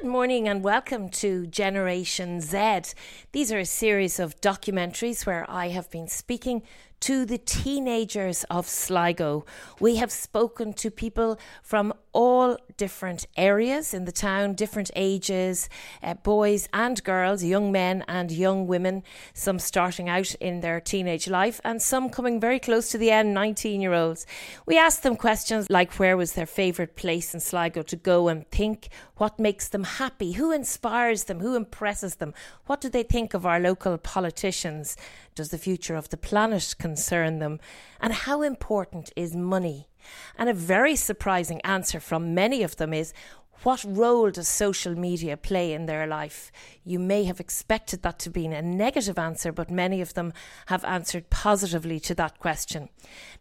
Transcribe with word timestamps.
Good 0.00 0.08
morning 0.08 0.48
and 0.48 0.64
welcome 0.64 1.10
to 1.10 1.46
Generation 1.46 2.40
Z. 2.40 2.94
These 3.32 3.52
are 3.52 3.58
a 3.58 3.66
series 3.66 4.18
of 4.18 4.40
documentaries 4.40 5.26
where 5.26 5.44
I 5.46 5.68
have 5.68 5.90
been 5.90 6.08
speaking 6.08 6.62
to 7.00 7.24
the 7.24 7.38
teenagers 7.38 8.44
of 8.44 8.68
Sligo. 8.68 9.44
We 9.80 9.96
have 9.96 10.12
spoken 10.12 10.72
to 10.74 10.90
people 10.90 11.38
from 11.62 11.92
all 12.12 12.58
different 12.76 13.26
areas 13.36 13.94
in 13.94 14.04
the 14.04 14.12
town, 14.12 14.54
different 14.54 14.90
ages, 14.96 15.68
uh, 16.02 16.14
boys 16.14 16.68
and 16.72 17.02
girls, 17.04 17.44
young 17.44 17.70
men 17.70 18.04
and 18.08 18.30
young 18.30 18.66
women, 18.66 19.02
some 19.32 19.58
starting 19.58 20.08
out 20.08 20.34
in 20.36 20.60
their 20.60 20.80
teenage 20.80 21.28
life 21.28 21.60
and 21.64 21.80
some 21.80 22.10
coming 22.10 22.40
very 22.40 22.58
close 22.58 22.90
to 22.90 22.98
the 22.98 23.10
end, 23.10 23.32
19 23.32 23.80
year 23.80 23.94
olds. 23.94 24.26
We 24.66 24.76
asked 24.78 25.02
them 25.02 25.16
questions 25.16 25.70
like 25.70 25.94
where 25.94 26.16
was 26.16 26.32
their 26.32 26.46
favourite 26.46 26.96
place 26.96 27.32
in 27.32 27.40
Sligo 27.40 27.82
to 27.82 27.96
go 27.96 28.28
and 28.28 28.48
think, 28.50 28.88
what 29.16 29.38
makes 29.38 29.68
them 29.68 29.84
happy, 29.84 30.32
who 30.32 30.50
inspires 30.50 31.24
them, 31.24 31.40
who 31.40 31.54
impresses 31.54 32.16
them, 32.16 32.32
what 32.66 32.80
do 32.80 32.88
they 32.88 33.02
think 33.02 33.34
of 33.34 33.44
our 33.44 33.60
local 33.60 33.98
politicians, 33.98 34.96
does 35.40 35.48
the 35.48 35.56
future 35.56 35.96
of 35.96 36.10
the 36.10 36.18
planet 36.18 36.74
concern 36.78 37.38
them, 37.38 37.58
and 37.98 38.12
how 38.12 38.42
important 38.42 39.10
is 39.16 39.34
money? 39.34 39.88
And 40.36 40.50
a 40.50 40.54
very 40.54 40.94
surprising 40.96 41.62
answer 41.62 41.98
from 41.98 42.34
many 42.34 42.62
of 42.62 42.76
them 42.76 42.92
is 42.92 43.14
what 43.62 43.82
role 43.84 44.30
does 44.30 44.48
social 44.48 44.94
media 44.94 45.38
play 45.38 45.72
in 45.72 45.86
their 45.86 46.06
life? 46.06 46.52
You 46.84 46.98
may 46.98 47.24
have 47.24 47.40
expected 47.40 48.02
that 48.02 48.18
to 48.20 48.30
be 48.30 48.44
a 48.46 48.60
negative 48.60 49.18
answer, 49.18 49.50
but 49.50 49.70
many 49.70 50.02
of 50.02 50.12
them 50.12 50.34
have 50.66 50.84
answered 50.84 51.30
positively 51.30 52.00
to 52.00 52.14
that 52.16 52.38
question. 52.38 52.90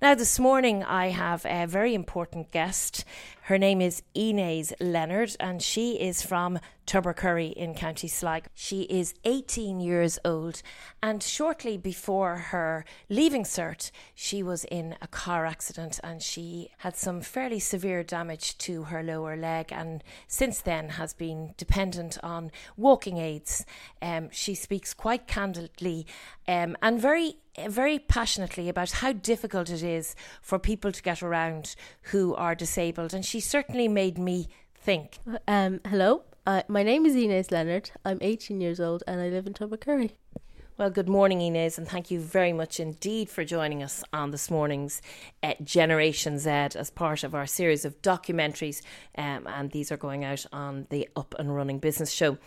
Now, 0.01 0.15
this 0.15 0.39
morning 0.39 0.83
I 0.83 1.09
have 1.09 1.45
a 1.45 1.65
very 1.67 1.93
important 1.93 2.51
guest. 2.51 3.03
Her 3.49 3.57
name 3.57 3.81
is 3.81 4.03
Inez 4.13 4.75
Leonard, 4.79 5.35
and 5.39 5.59
she 5.59 5.99
is 5.99 6.21
from 6.21 6.59
Tubbercurry 6.85 7.51
in 7.53 7.73
County 7.73 8.07
Sligo. 8.07 8.47
She 8.53 8.83
is 8.83 9.15
18 9.25 9.79
years 9.79 10.19
old, 10.23 10.61
and 11.01 11.23
shortly 11.23 11.75
before 11.75 12.35
her 12.35 12.85
leaving 13.09 13.45
cert, 13.45 13.89
she 14.13 14.43
was 14.43 14.65
in 14.65 14.95
a 15.01 15.07
car 15.07 15.47
accident 15.47 15.99
and 16.03 16.21
she 16.21 16.69
had 16.79 16.95
some 16.95 17.21
fairly 17.21 17.59
severe 17.59 18.03
damage 18.03 18.55
to 18.59 18.83
her 18.83 19.01
lower 19.01 19.35
leg, 19.35 19.71
and 19.71 20.03
since 20.27 20.61
then 20.61 20.89
has 20.89 21.13
been 21.13 21.55
dependent 21.57 22.19
on 22.21 22.51
walking 22.77 23.17
aids. 23.17 23.65
Um, 23.99 24.29
she 24.29 24.53
speaks 24.53 24.93
quite 24.93 25.25
candidly 25.25 26.05
um, 26.47 26.77
and 26.83 27.01
very 27.01 27.37
very 27.67 27.99
passionately 27.99 28.69
about 28.69 28.91
how 28.91 29.11
difficult 29.11 29.69
it 29.69 29.83
is 29.83 30.15
for 30.41 30.59
people 30.59 30.91
to 30.91 31.01
get 31.01 31.21
around 31.21 31.75
who 32.03 32.35
are 32.35 32.55
disabled, 32.55 33.13
and 33.13 33.25
she 33.25 33.39
certainly 33.39 33.87
made 33.87 34.17
me 34.17 34.47
think. 34.75 35.19
Um, 35.47 35.81
hello, 35.87 36.23
uh, 36.45 36.63
my 36.67 36.83
name 36.83 37.05
is 37.05 37.15
Inez 37.15 37.51
Leonard. 37.51 37.91
I'm 38.03 38.17
18 38.21 38.59
years 38.61 38.79
old 38.79 39.03
and 39.05 39.21
I 39.21 39.29
live 39.29 39.45
in 39.45 39.53
Tubbercurry. 39.53 40.11
Well, 40.77 40.89
good 40.89 41.09
morning, 41.09 41.41
Inez, 41.41 41.77
and 41.77 41.85
thank 41.85 42.09
you 42.09 42.21
very 42.21 42.53
much 42.53 42.79
indeed 42.79 43.29
for 43.29 43.43
joining 43.43 43.83
us 43.83 44.01
on 44.13 44.31
this 44.31 44.49
morning's 44.49 45.01
uh, 45.43 45.55
Generation 45.61 46.39
Z 46.39 46.49
as 46.49 46.89
part 46.89 47.25
of 47.25 47.35
our 47.35 47.45
series 47.45 47.83
of 47.83 48.01
documentaries. 48.01 48.81
Um, 49.17 49.45
and 49.45 49.69
these 49.71 49.91
are 49.91 49.97
going 49.97 50.23
out 50.23 50.45
on 50.53 50.87
the 50.89 51.09
Up 51.17 51.35
and 51.37 51.53
Running 51.53 51.79
Business 51.79 52.11
Show. 52.11 52.37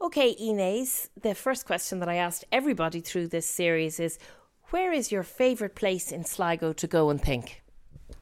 Okay, 0.00 0.34
Inez, 0.38 1.10
the 1.20 1.34
first 1.34 1.66
question 1.66 2.00
that 2.00 2.08
I 2.08 2.16
asked 2.16 2.44
everybody 2.50 3.00
through 3.00 3.28
this 3.28 3.46
series 3.46 4.00
is 4.00 4.18
where 4.70 4.92
is 4.92 5.12
your 5.12 5.22
favourite 5.22 5.74
place 5.74 6.10
in 6.12 6.24
Sligo 6.24 6.72
to 6.72 6.86
go 6.86 7.10
and 7.10 7.20
think? 7.20 7.62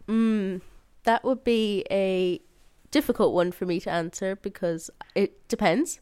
Mm, 0.09 0.61
that 1.05 1.25
would 1.25 1.45
be 1.45 1.85
a 1.91 2.41
difficult 2.91 3.33
one 3.33 3.53
for 3.53 3.67
me 3.67 3.81
to 3.81 3.91
answer 3.91 4.37
because 4.37 4.91
it 5.15 5.49
depends. 5.49 6.01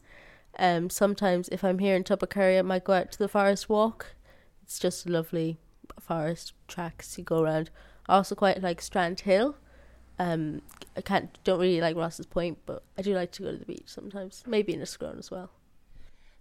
Um, 0.59 0.89
sometimes 0.89 1.47
if 1.49 1.63
I'm 1.63 1.79
here 1.79 1.95
in 1.95 2.03
Tubbercurry, 2.03 2.59
I 2.59 2.61
might 2.61 2.83
go 2.83 2.93
out 2.93 3.11
to 3.13 3.19
the 3.19 3.27
forest 3.27 3.69
walk. 3.69 4.15
It's 4.63 4.79
just 4.79 5.05
a 5.05 5.11
lovely 5.11 5.57
forest 5.99 6.53
tracks 6.67 7.17
you 7.17 7.23
go 7.23 7.41
around. 7.41 7.69
I 8.07 8.15
also 8.15 8.35
quite 8.35 8.61
like 8.61 8.81
Strand 8.81 9.21
Hill. 9.21 9.55
Um, 10.19 10.61
I 10.95 11.01
can't 11.01 11.37
don't 11.43 11.59
really 11.59 11.81
like 11.81 11.95
Rosses 11.95 12.25
Point, 12.25 12.59
but 12.65 12.83
I 12.97 13.01
do 13.01 13.13
like 13.13 13.31
to 13.33 13.43
go 13.43 13.51
to 13.51 13.57
the 13.57 13.65
beach 13.65 13.85
sometimes. 13.87 14.43
Maybe 14.45 14.73
in 14.73 14.81
a 14.81 14.83
Enniscrone 14.83 15.17
as 15.17 15.31
well. 15.31 15.51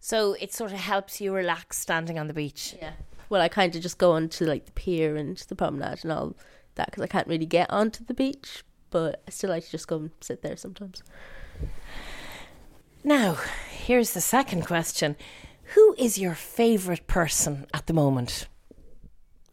So 0.00 0.34
it 0.40 0.52
sort 0.52 0.72
of 0.72 0.78
helps 0.78 1.20
you 1.20 1.32
relax 1.32 1.78
standing 1.78 2.18
on 2.18 2.26
the 2.26 2.34
beach. 2.34 2.74
Yeah. 2.80 2.92
Well, 3.30 3.40
I 3.40 3.48
kind 3.48 3.74
of 3.74 3.80
just 3.80 3.96
go 3.96 4.12
onto 4.12 4.44
like 4.44 4.66
the 4.66 4.72
pier 4.72 5.16
and 5.16 5.38
the 5.38 5.56
promenade 5.56 6.00
and 6.02 6.12
all 6.12 6.36
that 6.74 6.86
because 6.86 7.02
I 7.02 7.06
can't 7.06 7.26
really 7.26 7.46
get 7.46 7.70
onto 7.70 8.04
the 8.04 8.14
beach 8.14 8.64
but 8.90 9.22
I 9.26 9.30
still 9.30 9.50
like 9.50 9.64
to 9.64 9.70
just 9.70 9.88
go 9.88 9.96
and 9.96 10.10
sit 10.20 10.42
there 10.42 10.56
sometimes. 10.56 11.02
Now, 13.02 13.38
here's 13.70 14.12
the 14.12 14.20
second 14.20 14.66
question 14.66 15.16
Who 15.74 15.94
is 15.96 16.18
your 16.18 16.34
favourite 16.34 17.06
person 17.06 17.66
at 17.72 17.86
the 17.86 17.92
moment? 17.92 18.48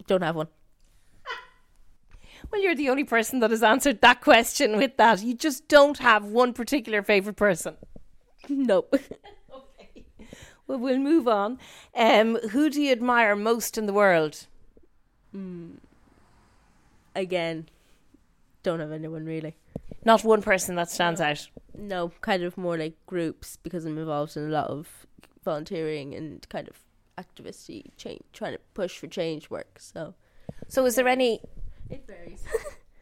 Don't 0.07 0.23
have 0.23 0.35
one. 0.35 0.47
Well, 2.49 2.61
you're 2.61 2.75
the 2.75 2.89
only 2.89 3.03
person 3.03 3.39
that 3.39 3.51
has 3.51 3.61
answered 3.61 3.99
that 3.99 4.21
question 4.21 4.77
with 4.77 4.95
that. 4.95 5.21
You 5.21 5.33
just 5.33 5.67
don't 5.67 5.97
have 5.97 6.23
one 6.23 6.53
particular 6.53 7.03
favourite 7.03 7.35
person. 7.35 7.75
Nope. 8.49 8.95
Well, 10.67 10.79
we'll 10.79 10.99
move 10.99 11.27
on. 11.27 11.59
Um, 11.95 12.35
who 12.49 12.69
do 12.69 12.81
you 12.81 12.91
admire 12.91 13.35
most 13.35 13.77
in 13.77 13.85
the 13.85 13.93
world? 13.93 14.47
Mm. 15.35 15.77
Again, 17.15 17.69
don't 18.63 18.79
have 18.81 18.91
anyone 18.91 19.25
really. 19.25 19.55
Not 20.03 20.23
one 20.23 20.41
person 20.41 20.75
that 20.75 20.89
stands 20.89 21.21
out. 21.21 21.47
No, 21.77 22.11
kind 22.21 22.43
of 22.43 22.57
more 22.57 22.77
like 22.77 22.93
groups 23.05 23.57
because 23.63 23.85
I'm 23.85 23.97
involved 23.97 24.35
in 24.35 24.47
a 24.47 24.51
lot 24.51 24.67
of 24.69 25.07
volunteering 25.43 26.13
and 26.13 26.47
kind 26.49 26.67
of 26.67 26.83
activisty 27.17 27.85
change, 27.97 28.21
trying 28.33 28.53
to 28.53 28.59
push 28.73 28.97
for 28.97 29.07
change 29.07 29.49
work. 29.49 29.79
So, 29.79 30.15
so 30.67 30.85
is 30.85 30.95
there 30.95 31.07
any? 31.07 31.41
It 31.89 32.05
varies. 32.05 32.43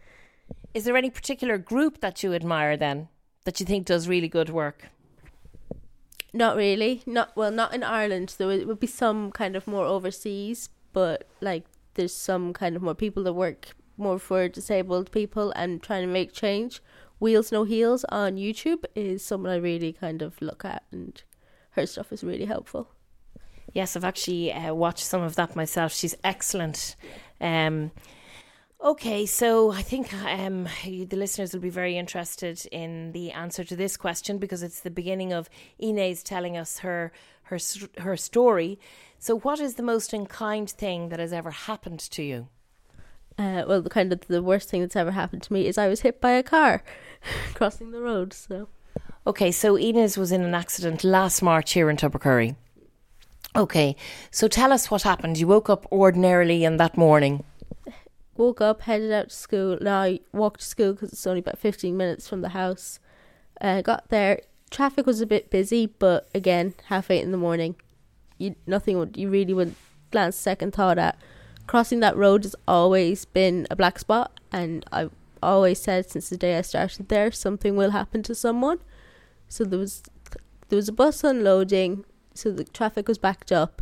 is 0.74 0.86
there 0.86 0.96
any 0.96 1.09
particular 1.09 1.58
group 1.58 2.00
that 2.02 2.22
you 2.22 2.34
admire 2.34 2.78
then 2.78 3.08
that 3.46 3.59
you 3.59 3.66
think 3.66 3.86
does 3.86 4.08
really 4.08 4.28
good 4.28 4.50
work? 4.50 4.90
Not 6.35 6.57
really. 6.57 7.01
Not 7.06 7.34
well. 7.38 7.50
Not 7.50 7.73
in 7.73 7.81
Ireland. 7.81 8.35
There 8.38 8.47
would 8.47 8.79
be 8.81 8.88
some 8.88 9.31
kind 9.31 9.56
of 9.56 9.68
more 9.68 9.85
overseas, 9.85 10.69
but 10.91 11.29
like 11.40 11.63
there's 11.94 12.13
some 12.13 12.51
kind 12.51 12.75
of 12.75 12.81
more 12.81 12.94
people 12.94 13.23
that 13.23 13.34
work 13.34 13.69
more 13.96 14.19
for 14.19 14.50
disabled 14.50 15.12
people 15.13 15.51
and 15.56 15.81
trying 15.81 16.06
to 16.06 16.12
make 16.12 16.34
change. 16.34 16.81
Wheels 17.19 17.53
No 17.53 17.63
Heels 17.63 18.03
on 18.09 18.35
YouTube 18.35 18.84
is 18.95 19.24
someone 19.24 19.53
I 19.53 19.56
really 19.56 19.94
kind 19.94 20.22
of 20.22 20.41
look 20.41 20.66
at, 20.66 20.84
and 20.91 21.24
her 21.72 21.85
stuff 21.85 22.12
is 22.12 22.22
really 22.22 22.44
helpful. 22.44 22.90
Yes, 23.72 23.95
I've 23.95 24.03
actually 24.03 24.51
uh, 24.51 24.74
watched 24.74 25.06
some 25.06 25.22
of 25.22 25.35
that 25.38 25.56
myself. 25.56 25.94
She's 25.94 26.18
excellent. 26.22 26.97
Um, 27.40 27.91
okay, 28.85 29.25
so 29.25 29.72
I 29.72 29.81
think 29.81 30.13
um, 30.13 30.69
the 30.84 31.18
listeners 31.18 31.53
will 31.53 31.62
be 31.62 31.69
very 31.69 31.97
interested 31.97 32.66
in 32.72 33.12
the 33.12 33.31
answer 33.31 33.63
to 33.66 33.75
this 33.75 33.97
question 33.97 34.38
because 34.38 34.63
it's 34.63 34.79
the 34.79 34.91
beginning 34.91 35.34
of 35.34 35.50
Inez 35.78 36.23
telling 36.23 36.56
us 36.56 36.79
her 36.79 37.12
her 37.44 37.59
her 37.97 38.16
story. 38.16 38.79
So, 39.19 39.40
what 39.40 39.59
is 39.59 39.75
the 39.75 39.84
most 39.84 40.13
unkind 40.13 40.69
thing 40.69 41.09
that 41.09 41.19
has 41.19 41.34
ever 41.34 41.51
happened 41.51 42.00
to 42.00 42.24
you? 42.24 42.47
uh, 43.38 43.63
well, 43.68 43.81
the 43.81 43.90
kind 43.90 44.13
of 44.13 44.25
the 44.28 44.41
worst 44.41 44.69
thing 44.69 44.81
that's 44.81 44.95
ever 44.95 45.12
happened 45.12 45.44
to 45.44 45.53
me 45.53 45.68
is 45.68 45.78
I 45.78 45.88
was 45.88 46.01
hit 46.01 46.22
by 46.22 46.31
a 46.31 46.44
car 46.44 46.84
crossing 47.53 47.91
the 47.91 48.01
road. 48.01 48.34
So, 48.34 48.69
okay, 49.28 49.51
so 49.51 49.75
Inez 49.75 50.18
was 50.18 50.31
in 50.31 50.44
an 50.44 50.56
accident 50.56 51.03
last 51.03 51.41
March 51.41 51.74
here 51.74 51.90
in 51.90 51.97
Tubbercurry. 51.97 52.56
Okay, 53.56 53.95
so 54.31 54.47
tell 54.47 54.74
us 54.74 54.91
what 54.91 55.03
happened. 55.03 55.38
You 55.38 55.47
woke 55.47 55.69
up 55.69 55.85
ordinarily 55.91 56.63
in 56.63 56.78
that 56.78 56.97
morning. 56.97 57.44
Woke 58.38 58.62
up, 58.62 58.81
headed 58.81 59.12
out 59.12 59.29
to 59.29 59.35
school. 59.35 59.78
Now 59.81 60.01
I 60.01 60.19
walked 60.34 60.59
to 60.59 60.66
school 60.66 60.94
because 60.94 61.13
it's 61.13 61.25
only 61.25 61.40
about 61.40 61.57
fifteen 61.57 61.96
minutes 61.96 62.28
from 62.28 62.41
the 62.41 62.50
house. 62.50 63.00
Uh, 63.62 63.81
got 63.81 64.09
there. 64.09 64.41
Traffic 64.69 65.06
was 65.06 65.22
a 65.22 65.25
bit 65.25 65.50
busy, 65.50 65.85
but 65.85 66.27
again, 66.36 66.74
half 66.88 67.10
eight 67.10 67.24
in 67.24 67.31
the 67.31 67.38
morning. 67.38 67.75
You 68.38 68.56
nothing 68.68 69.00
would 69.00 69.15
you 69.15 69.30
really 69.30 69.54
would 69.54 69.75
glance 70.12 70.36
second 70.36 70.74
thought 70.74 70.98
at 70.98 71.18
crossing 71.68 72.00
that 72.01 72.15
road 72.18 72.44
has 72.44 72.56
always 72.68 73.25
been 73.25 73.68
a 73.71 73.75
black 73.75 74.00
spot, 74.00 74.39
and 74.51 74.86
I've 74.92 75.12
always 75.42 75.81
said 75.81 76.10
since 76.10 76.30
the 76.30 76.38
day 76.38 76.57
I 76.57 76.62
started 76.62 77.07
there, 77.07 77.31
something 77.31 77.75
will 77.75 77.92
happen 77.92 78.21
to 78.24 78.36
someone. 78.36 78.80
So 79.48 79.63
there 79.63 79.80
was 79.80 80.04
there 80.68 80.77
was 80.77 80.89
a 80.89 80.94
bus 80.94 81.24
unloading, 81.24 82.04
so 82.33 82.51
the 82.51 82.65
traffic 82.65 83.07
was 83.07 83.18
backed 83.18 83.51
up. 83.51 83.81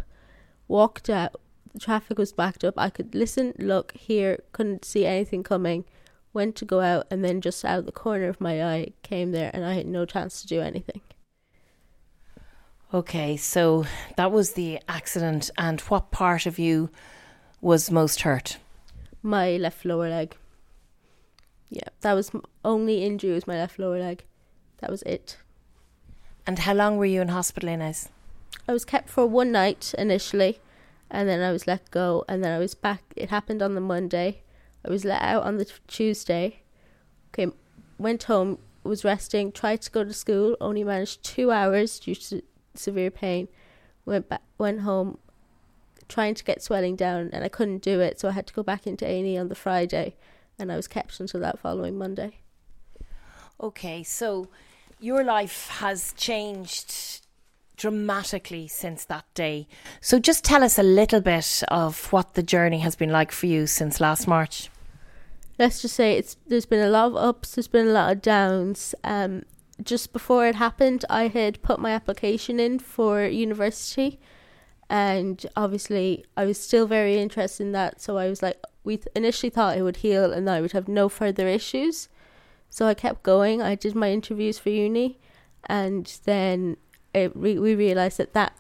Walked 0.68 1.10
out, 1.10 1.40
the 1.74 1.80
traffic 1.80 2.18
was 2.18 2.32
backed 2.32 2.64
up. 2.64 2.76
I 2.78 2.90
could 2.90 3.14
listen, 3.16 3.54
look, 3.58 3.94
hear, 3.94 4.44
couldn't 4.52 4.86
see 4.86 5.06
anything 5.06 5.44
coming. 5.44 5.86
Went 6.32 6.56
to 6.58 6.66
go 6.66 6.80
out, 6.80 7.06
and 7.12 7.24
then 7.24 7.42
just 7.42 7.64
out 7.64 7.80
of 7.80 7.86
the 7.86 7.92
corner 7.92 8.28
of 8.28 8.42
my 8.42 8.64
eye 8.64 8.94
came 9.04 9.32
there, 9.32 9.52
and 9.54 9.66
I 9.66 9.74
had 9.74 9.86
no 9.86 10.06
chance 10.06 10.42
to 10.42 10.48
do 10.48 10.62
anything. 10.62 11.02
Okay, 12.94 13.38
so 13.38 13.86
that 14.18 14.32
was 14.32 14.54
the 14.54 14.80
accident, 14.88 15.50
and 15.58 15.82
what 15.82 16.12
part 16.12 16.46
of 16.46 16.60
you 16.60 16.90
was 17.62 17.90
most 17.90 18.22
hurt? 18.22 18.58
My 19.22 19.58
left 19.58 19.86
lower 19.86 20.10
leg. 20.10 20.36
Yeah, 21.70 21.90
that 22.02 22.14
was 22.14 22.32
only 22.64 23.04
injury 23.04 23.32
was 23.32 23.48
my 23.48 23.56
left 23.56 23.80
lower 23.80 24.00
leg. 24.00 24.24
That 24.78 24.92
was 24.92 25.02
it. 25.04 25.38
And 26.46 26.60
how 26.60 26.74
long 26.74 26.98
were 26.98 27.06
you 27.06 27.22
in 27.22 27.30
hospital, 27.30 27.70
Inez? 27.70 28.10
I 28.68 28.74
was 28.74 28.86
kept 28.86 29.10
for 29.10 29.26
one 29.26 29.52
night 29.52 29.96
initially, 29.98 30.60
and 31.14 31.30
then 31.30 31.42
I 31.42 31.52
was 31.52 31.68
let 31.68 31.92
go, 31.92 32.26
and 32.28 32.44
then 32.44 32.52
I 32.52 32.58
was 32.58 32.74
back. 32.74 33.04
It 33.16 33.30
happened 33.30 33.62
on 33.62 33.76
the 33.76 33.82
Monday. 33.82 34.42
I 34.84 34.90
was 34.90 35.06
let 35.06 35.22
out 35.22 35.44
on 35.44 35.58
the 35.58 35.66
t- 35.66 35.74
Tuesday. 35.88 36.62
Okay, 37.30 37.54
went 38.00 38.24
home, 38.24 38.58
was 38.84 39.06
resting, 39.06 39.52
tried 39.52 39.84
to 39.84 39.92
go 39.92 40.04
to 40.04 40.12
school, 40.12 40.58
only 40.60 40.84
managed 40.84 41.24
two 41.24 41.52
hours 41.52 42.00
due 42.00 42.16
to 42.16 42.42
severe 42.74 43.12
pain. 43.12 43.48
Went 44.06 44.28
back, 44.28 44.42
went 44.58 44.82
home, 44.82 45.20
trying 46.10 46.34
to 46.34 46.44
get 46.44 46.64
swelling 46.64 46.96
down, 46.96 47.30
and 47.32 47.44
I 47.44 47.48
couldn't 47.48 47.84
do 47.84 48.00
it, 48.00 48.20
so 48.20 48.28
I 48.28 48.32
had 48.32 48.48
to 48.48 48.54
go 48.54 48.64
back 48.64 48.88
into 48.88 49.06
A 49.06 49.20
and 49.20 49.28
E 49.28 49.38
on 49.38 49.50
the 49.50 49.56
Friday, 49.56 50.16
and 50.58 50.72
I 50.72 50.76
was 50.76 50.88
kept 50.88 51.20
until 51.20 51.40
that 51.42 51.60
following 51.60 51.98
Monday. 51.98 52.40
Okay, 53.62 54.02
so 54.02 54.48
your 55.00 55.24
life 55.24 55.70
has 55.80 56.12
changed 56.18 57.23
dramatically 57.78 58.68
since 58.68 59.06
that 59.06 59.26
day. 59.34 59.68
So 60.02 60.20
just 60.20 60.44
tell 60.44 60.64
us 60.64 60.78
a 60.78 60.84
little 60.84 61.22
bit 61.22 61.64
of 61.70 62.12
what 62.12 62.34
the 62.34 62.44
journey 62.44 62.80
has 62.80 62.96
been 62.96 63.12
like 63.12 63.32
for 63.32 63.48
you 63.48 63.68
since 63.68 64.00
last 64.00 64.28
March. 64.28 64.70
Let's 65.60 65.82
just 65.82 65.96
say 65.96 66.18
it's 66.18 66.38
there's 66.48 66.66
been 66.66 66.86
a 66.86 66.90
lot 66.90 67.08
of 67.08 67.16
ups, 67.16 67.56
there's 67.56 67.68
been 67.68 67.88
a 67.88 67.92
lot 67.92 68.12
of 68.12 68.22
downs. 68.22 68.96
Um, 69.04 69.44
just 69.84 70.14
before 70.14 70.48
it 70.48 70.56
happened, 70.56 71.06
I 71.10 71.28
had 71.28 71.62
put 71.62 71.80
my 71.80 71.92
application 71.92 72.60
in 72.60 72.80
for 72.80 73.26
university, 73.26 74.20
and 74.90 75.46
obviously 75.56 76.26
I 76.38 76.46
was 76.46 76.60
still 76.60 76.88
very 76.88 77.18
interested 77.18 77.64
in 77.64 77.72
that. 77.74 78.02
So 78.02 78.18
I 78.18 78.30
was 78.30 78.42
like, 78.42 78.60
we 78.84 79.00
initially 79.16 79.50
thought 79.50 79.78
it 79.78 79.84
would 79.84 79.98
heal 79.98 80.32
and 80.34 80.50
I 80.50 80.62
would 80.62 80.74
have 80.74 80.88
no 80.88 81.08
further 81.08 81.48
issues. 81.48 82.10
So 82.70 82.88
I 82.88 82.94
kept 82.94 83.24
going. 83.24 83.62
I 83.62 83.76
did 83.76 83.96
my 83.96 84.12
interviews 84.12 84.58
for 84.58 84.70
uni, 84.70 85.20
and 85.68 86.20
then 86.26 86.78
it 87.14 87.32
re- 87.36 87.60
we 87.60 87.76
realized 87.76 88.18
that 88.18 88.34
that 88.34 88.58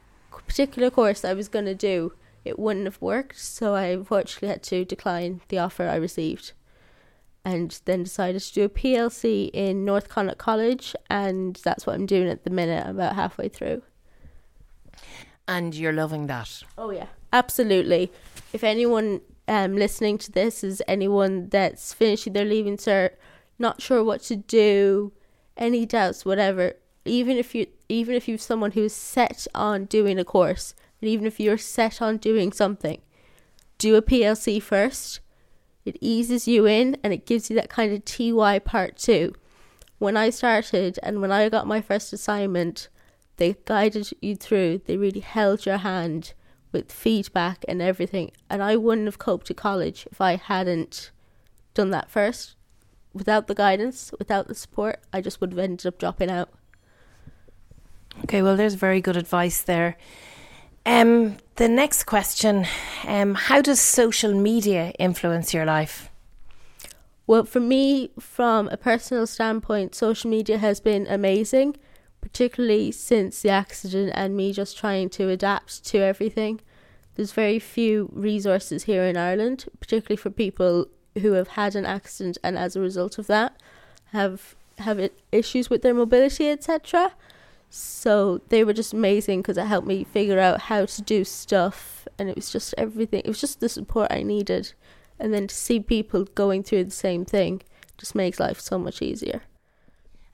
particular 0.47 0.89
course 0.89 1.25
I 1.25 1.33
was 1.33 1.47
going 1.47 1.65
to 1.65 1.75
do 1.75 2.13
it 2.45 2.59
wouldn't 2.59 2.85
have 2.85 3.01
worked. 3.01 3.39
So 3.39 3.73
I 3.73 3.85
unfortunately 3.85 4.49
had 4.49 4.63
to 4.63 4.85
decline 4.85 5.41
the 5.47 5.59
offer 5.59 5.87
I 5.87 5.95
received, 5.95 6.51
and 7.45 7.79
then 7.85 8.03
decided 8.03 8.41
to 8.41 8.53
do 8.53 8.63
a 8.63 8.69
PLC 8.69 9.49
in 9.53 9.85
North 9.85 10.09
Connaught 10.09 10.37
College, 10.37 10.95
and 11.09 11.59
that's 11.63 11.85
what 11.85 11.95
I'm 11.95 12.05
doing 12.05 12.27
at 12.27 12.43
the 12.43 12.49
minute. 12.49 12.87
About 12.87 13.15
halfway 13.15 13.49
through. 13.49 13.81
And 15.47 15.75
you're 15.75 15.93
loving 15.93 16.27
that. 16.27 16.63
Oh 16.77 16.91
yeah, 16.91 17.07
absolutely. 17.31 18.11
If 18.51 18.63
anyone 18.63 19.21
um 19.47 19.75
listening 19.75 20.17
to 20.19 20.31
this 20.31 20.63
is 20.63 20.81
anyone 20.87 21.49
that's 21.49 21.93
finishing 21.93 22.33
their 22.33 22.45
leaving 22.45 22.77
cert, 22.77 23.11
not 23.59 23.81
sure 23.81 24.03
what 24.03 24.21
to 24.23 24.35
do, 24.35 25.11
any 25.57 25.85
doubts, 25.85 26.23
whatever, 26.23 26.73
even 27.05 27.37
if 27.37 27.53
you 27.53 27.67
even 27.89 28.15
if 28.15 28.27
you've 28.27 28.41
someone 28.41 28.71
who's 28.71 28.93
set 28.93 29.47
on 29.53 29.85
doing 29.85 30.17
a 30.17 30.25
course, 30.25 30.73
and 31.01 31.09
even 31.09 31.25
if 31.25 31.39
you're 31.39 31.57
set 31.57 32.01
on 32.01 32.17
doing 32.17 32.51
something, 32.51 33.01
do 33.77 33.95
a 33.95 34.01
PLC 34.01 34.61
first. 34.61 35.19
It 35.85 35.97
eases 35.99 36.47
you 36.47 36.65
in 36.65 36.97
and 37.03 37.11
it 37.11 37.25
gives 37.25 37.49
you 37.49 37.55
that 37.57 37.69
kind 37.69 37.93
of 37.93 38.05
TY 38.05 38.59
part 38.59 38.95
two. 38.95 39.33
When 39.99 40.15
I 40.15 40.29
started 40.29 40.97
and 41.03 41.21
when 41.21 41.31
I 41.31 41.49
got 41.49 41.67
my 41.67 41.81
first 41.81 42.13
assignment, 42.13 42.87
they 43.37 43.57
guided 43.65 44.11
you 44.21 44.35
through, 44.35 44.81
they 44.85 44.95
really 44.95 45.19
held 45.19 45.65
your 45.65 45.77
hand 45.77 46.33
with 46.71 46.91
feedback 46.91 47.65
and 47.67 47.81
everything. 47.81 48.31
And 48.49 48.63
I 48.63 48.77
wouldn't 48.77 49.07
have 49.07 49.19
coped 49.19 49.47
to 49.47 49.53
college 49.53 50.07
if 50.11 50.21
I 50.21 50.37
hadn't 50.37 51.11
done 51.73 51.91
that 51.91 52.09
first. 52.09 52.55
Without 53.13 53.47
the 53.47 53.55
guidance, 53.55 54.11
without 54.17 54.47
the 54.47 54.55
support, 54.55 55.01
I 55.11 55.21
just 55.21 55.41
would 55.41 55.51
have 55.51 55.59
ended 55.59 55.85
up 55.85 55.99
dropping 55.99 56.29
out. 56.29 56.49
Okay, 58.23 58.41
well, 58.41 58.55
there's 58.55 58.75
very 58.75 59.01
good 59.01 59.17
advice 59.17 59.61
there. 59.61 59.97
Um, 60.85 61.37
the 61.55 61.67
next 61.67 62.03
question 62.03 62.65
um, 63.07 63.35
How 63.35 63.61
does 63.61 63.79
social 63.79 64.33
media 64.33 64.93
influence 64.99 65.53
your 65.53 65.65
life? 65.65 66.09
Well, 67.25 67.45
for 67.45 67.59
me, 67.59 68.11
from 68.19 68.67
a 68.69 68.77
personal 68.77 69.27
standpoint, 69.27 69.95
social 69.95 70.29
media 70.29 70.57
has 70.57 70.79
been 70.79 71.07
amazing, 71.07 71.77
particularly 72.21 72.91
since 72.91 73.41
the 73.41 73.49
accident 73.49 74.11
and 74.13 74.35
me 74.35 74.51
just 74.51 74.77
trying 74.77 75.09
to 75.11 75.29
adapt 75.29 75.85
to 75.85 75.99
everything. 75.99 76.59
There's 77.15 77.31
very 77.31 77.59
few 77.59 78.09
resources 78.11 78.83
here 78.83 79.03
in 79.03 79.15
Ireland, 79.15 79.65
particularly 79.79 80.17
for 80.17 80.31
people 80.31 80.87
who 81.21 81.33
have 81.33 81.49
had 81.49 81.75
an 81.75 81.85
accident 81.85 82.37
and 82.43 82.57
as 82.57 82.75
a 82.75 82.81
result 82.81 83.17
of 83.17 83.27
that 83.27 83.55
have 84.13 84.55
have 84.79 85.09
issues 85.31 85.69
with 85.69 85.81
their 85.81 85.93
mobility, 85.93 86.49
etc. 86.49 87.11
So 87.75 88.39
they 88.49 88.63
were 88.63 88.73
just 88.73 88.93
amazing 88.93 89.41
because 89.41 89.57
it 89.57 89.65
helped 89.65 89.87
me 89.87 90.03
figure 90.03 90.37
out 90.39 90.61
how 90.61 90.85
to 90.85 91.01
do 91.01 91.23
stuff, 91.23 92.07
and 92.19 92.29
it 92.29 92.35
was 92.35 92.51
just 92.51 92.75
everything. 92.77 93.21
It 93.25 93.27
was 93.27 93.41
just 93.41 93.61
the 93.61 93.67
support 93.67 94.11
I 94.11 94.21
needed, 94.21 94.73
and 95.19 95.33
then 95.33 95.47
to 95.47 95.55
see 95.55 95.79
people 95.79 96.25
going 96.35 96.61
through 96.61 96.83
the 96.83 96.91
same 96.91 97.25
thing 97.25 97.63
just 97.97 98.13
makes 98.13 98.39
life 98.39 98.59
so 98.59 98.77
much 98.77 99.01
easier. 99.01 99.41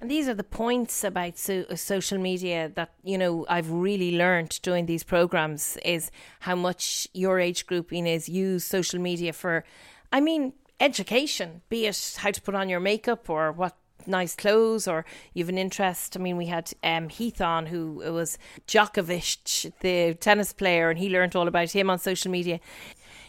And 0.02 0.12
these 0.12 0.28
are 0.28 0.34
the 0.34 0.44
points 0.44 1.02
about 1.06 1.38
so- 1.38 1.66
uh, 1.70 1.78
social 1.78 2.18
media 2.18 2.74
that 2.76 2.92
you 3.06 3.18
know 3.18 3.46
I've 3.48 3.72
really 3.72 4.18
learned 4.18 4.60
doing 4.62 4.86
these 4.86 5.04
programs 5.04 5.78
is 5.86 6.12
how 6.42 6.56
much 6.56 7.08
your 7.14 7.40
age 7.40 7.66
grouping 7.68 8.06
is 8.06 8.28
use 8.28 8.66
social 8.66 9.00
media 9.00 9.32
for, 9.32 9.64
I 10.12 10.20
mean, 10.20 10.52
education, 10.82 11.62
be 11.70 11.86
it 11.86 12.18
how 12.18 12.32
to 12.32 12.42
put 12.42 12.54
on 12.54 12.68
your 12.68 12.82
makeup 12.82 13.30
or 13.30 13.54
what 13.54 13.78
nice 14.06 14.36
clothes 14.36 14.88
or 14.88 15.06
you 15.34 15.44
have 15.44 15.50
an 15.50 15.58
interest. 15.58 16.16
I 16.16 16.20
mean, 16.20 16.38
we 16.38 16.48
had 16.48 16.72
um, 16.84 17.10
Heath 17.10 17.42
on 17.42 17.68
who 17.68 17.96
was 17.96 18.38
Djokovic, 18.68 19.72
the 19.82 20.16
tennis 20.16 20.54
player, 20.54 20.90
and 20.90 21.00
he 21.00 21.10
learned 21.10 21.36
all 21.36 21.48
about 21.48 21.72
him 21.72 21.90
on 21.90 22.00
social 22.00 22.32
media. 22.32 22.60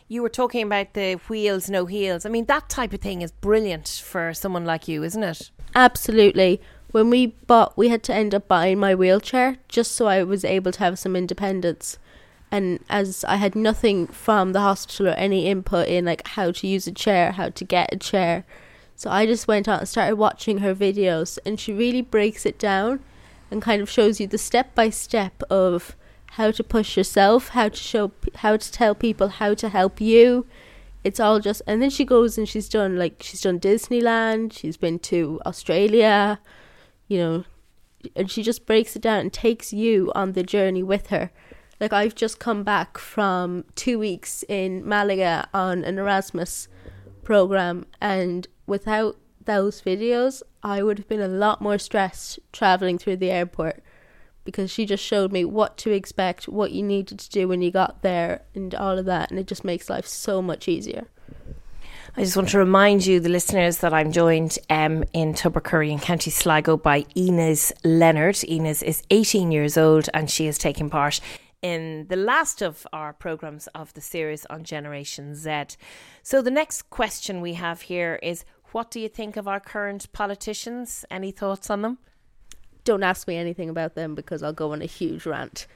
You 0.09 0.23
were 0.23 0.29
talking 0.29 0.67
about 0.67 0.95
the 0.95 1.15
wheels, 1.29 1.71
no 1.71 1.87
heels. 1.87 2.27
I 2.27 2.31
mean, 2.31 2.47
that 2.47 2.69
type 2.69 2.93
of 2.93 3.01
thing 3.01 3.23
is 3.23 3.31
brilliant 3.31 4.03
for 4.05 4.35
someone 4.35 4.65
like 4.65 4.89
you, 4.89 5.05
isn't 5.05 5.23
it? 5.23 5.51
Absolutely. 5.75 6.61
When 6.91 7.11
we 7.11 7.27
bought, 7.27 7.79
we 7.79 7.89
had 7.89 8.03
to 8.05 8.15
end 8.15 8.35
up 8.35 8.49
buying 8.49 8.81
my 8.81 8.95
wheelchair 8.95 9.59
just 9.69 9.93
so 9.93 10.07
I 10.07 10.25
was 10.25 10.45
able 10.45 10.73
to 10.73 10.81
have 10.81 10.99
some 10.99 11.15
independence. 11.15 11.99
And 12.51 12.81
as 12.89 13.25
I 13.25 13.37
had 13.37 13.55
nothing 13.55 14.09
from 14.09 14.53
the 14.53 14.61
hospital 14.61 15.09
or 15.09 15.13
any 15.13 15.47
input 15.47 15.87
in 15.87 16.05
like 16.05 16.27
how 16.27 16.51
to 16.51 16.67
use 16.67 16.89
a 16.89 16.93
chair, 16.93 17.33
how 17.33 17.51
to 17.51 17.65
get 17.65 17.95
a 17.95 17.97
chair, 17.97 18.45
so 19.01 19.09
I 19.09 19.25
just 19.25 19.49
went 19.49 19.67
on 19.67 19.79
and 19.79 19.89
started 19.89 20.17
watching 20.17 20.59
her 20.59 20.75
videos, 20.75 21.39
and 21.47 21.59
she 21.59 21.73
really 21.73 22.03
breaks 22.03 22.45
it 22.45 22.59
down 22.59 23.01
and 23.51 23.63
kind 23.63 23.81
of 23.81 23.89
shows 23.89 24.21
you 24.21 24.27
the 24.27 24.37
step 24.37 24.75
by 24.75 24.91
step 24.91 25.43
of 25.49 25.97
how 26.33 26.51
to 26.51 26.63
push 26.63 26.99
yourself, 26.99 27.49
how 27.49 27.71
to 27.71 27.77
show, 27.79 28.13
how 28.35 28.59
to 28.59 28.71
tell 28.71 28.95
people 28.95 29.29
how 29.29 29.55
to 29.55 29.71
help 29.71 30.03
you. 30.03 30.45
It's 31.03 31.19
all 31.19 31.41
just, 31.41 31.63
and 31.67 31.81
then 31.81 31.89
she 31.89 32.05
goes 32.05 32.37
and 32.37 32.47
she's 32.47 32.69
done 32.69 32.99
like 32.99 33.23
she's 33.23 33.41
done 33.41 33.59
Disneyland, 33.59 34.53
she's 34.53 34.77
been 34.77 34.99
to 34.99 35.41
Australia, 35.47 36.39
you 37.09 37.17
know, 37.17 37.45
and 38.15 38.31
she 38.31 38.43
just 38.43 38.67
breaks 38.67 38.97
it 38.97 39.01
down 39.01 39.21
and 39.21 39.33
takes 39.33 39.73
you 39.73 40.13
on 40.15 40.33
the 40.33 40.43
journey 40.43 40.83
with 40.83 41.07
her. 41.07 41.31
Like 41.81 41.95
I've 41.95 42.15
just 42.15 42.39
come 42.39 42.65
back 42.65 42.99
from 42.99 43.65
two 43.77 43.99
weeks 43.99 44.45
in 44.47 44.87
Malaga 44.87 45.49
on 45.55 45.85
an 45.85 45.99
Erasmus 45.99 46.69
program, 47.25 47.87
and 47.99 48.47
without 48.71 49.17
those 49.45 49.83
videos, 49.83 50.43
I 50.63 50.83
would 50.83 50.99
have 50.99 51.09
been 51.09 51.21
a 51.21 51.29
lot 51.29 51.61
more 51.61 51.77
stressed 51.77 52.39
traveling 52.53 52.99
through 52.99 53.17
the 53.17 53.31
airport 53.31 53.83
because 54.45 54.71
she 54.71 54.87
just 54.87 55.05
showed 55.05 55.33
me 55.33 55.45
what 55.45 55.77
to 55.79 55.91
expect, 55.91 56.49
what 56.49 56.71
you 56.71 56.83
needed 56.83 57.19
to 57.19 57.29
do 57.29 57.49
when 57.49 57.61
you 57.61 57.71
got 57.71 58.03
there, 58.03 58.43
and 58.55 58.75
all 58.75 58.97
of 58.97 59.05
that. 59.07 59.31
And 59.31 59.39
it 59.39 59.49
just 59.49 59.65
makes 59.65 59.91
life 59.91 60.07
so 60.07 60.41
much 60.41 60.69
easier. 60.69 61.09
I 62.17 62.23
just 62.23 62.37
want 62.37 62.49
to 62.51 62.59
remind 62.59 63.07
you, 63.07 63.21
the 63.21 63.29
listeners, 63.29 63.79
that 63.79 63.93
I'm 63.93 64.13
joined 64.13 64.59
um, 64.69 65.05
in 65.13 65.35
Tubbercurry 65.35 65.91
in 65.91 65.99
County 65.99 66.31
Sligo 66.31 66.77
by 66.77 67.05
Inez 67.15 67.73
Leonard. 67.85 68.43
Inez 68.45 68.83
is 68.83 69.03
18 69.11 69.53
years 69.53 69.77
old 69.77 70.09
and 70.15 70.31
she 70.31 70.47
is 70.47 70.59
taking 70.59 70.91
part 70.91 71.21
in 71.63 72.07
the 72.09 72.17
last 72.17 72.63
of 72.63 72.87
our 72.93 73.13
programs 73.13 73.67
of 73.69 73.93
the 73.95 74.01
series 74.01 74.47
on 74.47 74.65
Generation 74.65 75.35
Z. 75.35 75.77
So, 76.23 76.43
the 76.43 76.51
next 76.51 76.91
question 76.91 77.41
we 77.41 77.55
have 77.55 77.83
here 77.83 78.19
is 78.23 78.45
what 78.73 78.91
do 78.91 79.01
you 79.01 79.09
think 79.09 79.37
of 79.37 79.49
our 79.49 79.61
current 79.61 80.13
politicians? 80.13 81.05
Any 81.11 81.31
thoughts 81.31 81.71
on 81.71 81.83
them? 81.83 81.99
Don't 82.85 83.03
ask 83.03 83.29
me 83.29 83.37
anything 83.37 83.69
about 83.69 83.95
them 83.95 84.15
because 84.15 84.43
I'll 84.43 84.53
go 84.53 84.73
on 84.73 84.81
a 84.83 84.87
huge 84.87 85.27
rant. 85.27 85.67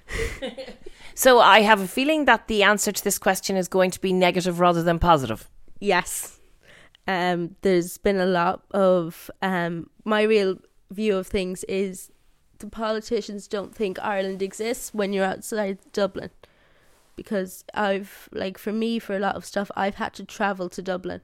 so, 1.14 1.38
I 1.38 1.60
have 1.60 1.80
a 1.80 1.88
feeling 1.88 2.24
that 2.24 2.48
the 2.48 2.62
answer 2.62 2.92
to 2.92 3.04
this 3.04 3.18
question 3.18 3.56
is 3.56 3.68
going 3.68 3.90
to 3.90 4.00
be 4.00 4.12
negative 4.12 4.58
rather 4.58 4.82
than 4.82 4.98
positive. 4.98 5.48
Yes. 5.80 6.40
Um, 7.06 7.56
there's 7.60 7.98
been 7.98 8.18
a 8.18 8.26
lot 8.26 8.64
of 8.70 9.30
um, 9.42 9.90
my 10.04 10.22
real 10.22 10.56
view 10.90 11.16
of 11.16 11.26
things 11.26 11.64
is 11.64 12.10
the 12.58 12.66
politicians 12.66 13.46
don't 13.46 13.74
think 13.74 13.98
Ireland 14.00 14.42
exists 14.42 14.94
when 14.94 15.12
you're 15.12 15.24
outside 15.24 15.78
Dublin. 15.92 16.30
Because 17.16 17.64
I've, 17.74 18.28
like, 18.32 18.58
for 18.58 18.72
me, 18.72 18.98
for 18.98 19.14
a 19.14 19.20
lot 19.20 19.36
of 19.36 19.44
stuff, 19.44 19.70
I've 19.76 19.96
had 19.96 20.14
to 20.14 20.24
travel 20.24 20.68
to 20.70 20.82
Dublin. 20.82 21.20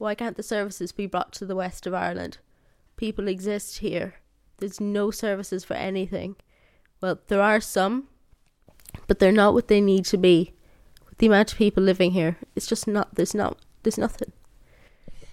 Why 0.00 0.14
can't 0.14 0.38
the 0.38 0.42
services 0.42 0.92
be 0.92 1.04
brought 1.04 1.30
to 1.34 1.44
the 1.44 1.54
west 1.54 1.86
of 1.86 1.92
Ireland? 1.92 2.38
People 2.96 3.28
exist 3.28 3.80
here. 3.80 4.14
There's 4.56 4.80
no 4.80 5.10
services 5.10 5.62
for 5.62 5.74
anything. 5.74 6.36
Well, 7.02 7.20
there 7.28 7.42
are 7.42 7.60
some, 7.60 8.08
but 9.06 9.18
they're 9.18 9.30
not 9.30 9.52
what 9.52 9.68
they 9.68 9.82
need 9.82 10.06
to 10.06 10.16
be. 10.16 10.54
With 11.06 11.18
the 11.18 11.26
amount 11.26 11.52
of 11.52 11.58
people 11.58 11.82
living 11.82 12.12
here, 12.12 12.38
it's 12.56 12.66
just 12.66 12.88
not. 12.88 13.14
There's 13.14 13.34
not. 13.34 13.58
There's 13.82 13.98
nothing. 13.98 14.32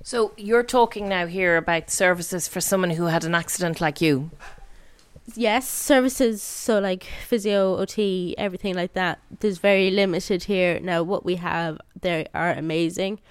So 0.04 0.34
you're 0.36 0.64
talking 0.64 1.08
now 1.08 1.28
here 1.28 1.56
about 1.56 1.90
services 1.90 2.50
for 2.50 2.60
someone 2.60 2.90
who 2.90 3.06
had 3.06 3.24
an 3.24 3.36
accident 3.36 3.80
like 3.80 4.02
you. 4.02 4.32
Yes, 5.34 5.66
services. 5.66 6.44
So 6.44 6.80
like 6.80 7.06
physio, 7.26 7.78
OT, 7.78 8.36
everything 8.38 8.76
like 8.76 8.92
that. 8.96 9.20
There's 9.40 9.60
very 9.60 9.92
limited 9.92 10.44
here. 10.44 10.78
Now, 10.82 11.04
what 11.04 11.24
we 11.24 11.36
have, 11.36 11.80
they 12.02 12.28
are 12.34 12.52
amazing, 12.52 13.22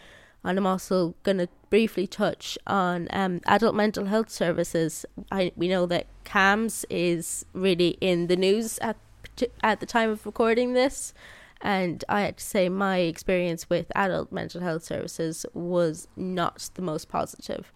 and 0.47 0.59
I'm 0.59 0.67
also 0.67 1.15
gonna 1.23 1.49
briefly 1.71 2.07
touch 2.07 2.57
on 2.67 3.09
um, 3.11 3.41
adult 3.47 3.75
mental 3.75 4.07
health 4.07 4.31
services. 4.31 5.05
I 5.31 5.53
we 5.57 5.69
know 5.69 5.87
that 5.87 6.07
CAMHS 6.25 6.85
is 6.89 7.45
really 7.53 7.99
in 8.01 8.29
the 8.29 8.37
news 8.37 8.79
at 8.79 8.97
at 9.63 9.81
the 9.81 9.87
time 9.87 10.11
of 10.11 10.25
recording 10.25 10.73
this, 10.73 11.13
and 11.61 12.05
I 12.09 12.23
had 12.23 12.39
to 12.39 12.45
say 12.45 12.69
my 12.69 12.99
experience 12.99 13.69
with 13.69 13.91
adult 13.95 14.33
mental 14.33 14.61
health 14.61 14.85
services 14.85 15.45
was 15.53 16.09
not 16.17 16.71
the 16.75 16.83
most 16.83 17.09
positive. 17.09 17.73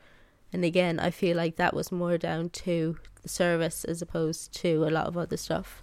And 0.52 0.64
again, 0.64 0.98
I 0.98 1.10
feel 1.10 1.36
like 1.36 1.56
that 1.56 1.74
was 1.74 1.92
more 1.92 2.18
down 2.18 2.50
to 2.50 2.96
the 3.22 3.28
service 3.28 3.84
as 3.84 4.02
opposed 4.02 4.52
to 4.62 4.84
a 4.84 4.90
lot 4.90 5.06
of 5.06 5.16
other 5.16 5.36
stuff. 5.36 5.82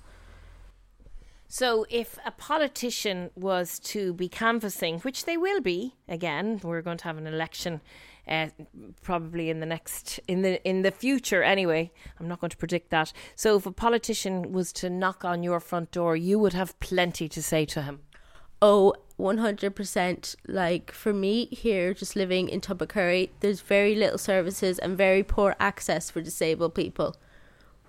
So, 1.49 1.85
if 1.89 2.17
a 2.25 2.31
politician 2.31 3.29
was 3.35 3.79
to 3.79 4.13
be 4.13 4.27
canvassing, 4.27 4.99
which 4.99 5.23
they 5.23 5.37
will 5.37 5.61
be, 5.61 5.95
again, 6.07 6.59
we're 6.61 6.81
going 6.81 6.97
to 6.97 7.05
have 7.05 7.17
an 7.17 7.25
election 7.25 7.79
uh, 8.27 8.47
probably 9.01 9.49
in 9.49 9.59
the 9.59 9.65
next 9.65 10.19
in 10.27 10.41
the 10.41 10.61
in 10.67 10.81
the 10.81 10.91
future 10.91 11.43
anyway 11.43 11.89
i'm 12.19 12.27
not 12.27 12.41
going 12.41 12.49
to 12.49 12.57
predict 12.57 12.89
that. 12.89 13.13
So 13.35 13.55
if 13.57 13.65
a 13.65 13.71
politician 13.71 14.51
was 14.51 14.73
to 14.73 14.89
knock 14.89 15.23
on 15.23 15.43
your 15.43 15.59
front 15.59 15.91
door 15.91 16.15
you 16.17 16.37
would 16.39 16.53
have 16.53 16.77
plenty 16.79 17.29
to 17.29 17.41
say 17.41 17.65
to 17.65 17.83
him. 17.83 18.01
Oh 18.61 18.95
100% 19.17 20.35
like 20.47 20.91
for 20.91 21.13
me 21.13 21.45
here 21.45 21.93
just 21.93 22.15
living 22.15 22.49
in 22.49 22.59
Tubbercurry 22.61 23.29
there's 23.39 23.61
very 23.61 23.95
little 23.95 24.17
services 24.17 24.77
and 24.77 24.97
very 24.97 25.23
poor 25.23 25.55
access 25.59 26.11
for 26.11 26.21
disabled 26.21 26.75
people. 26.75 27.15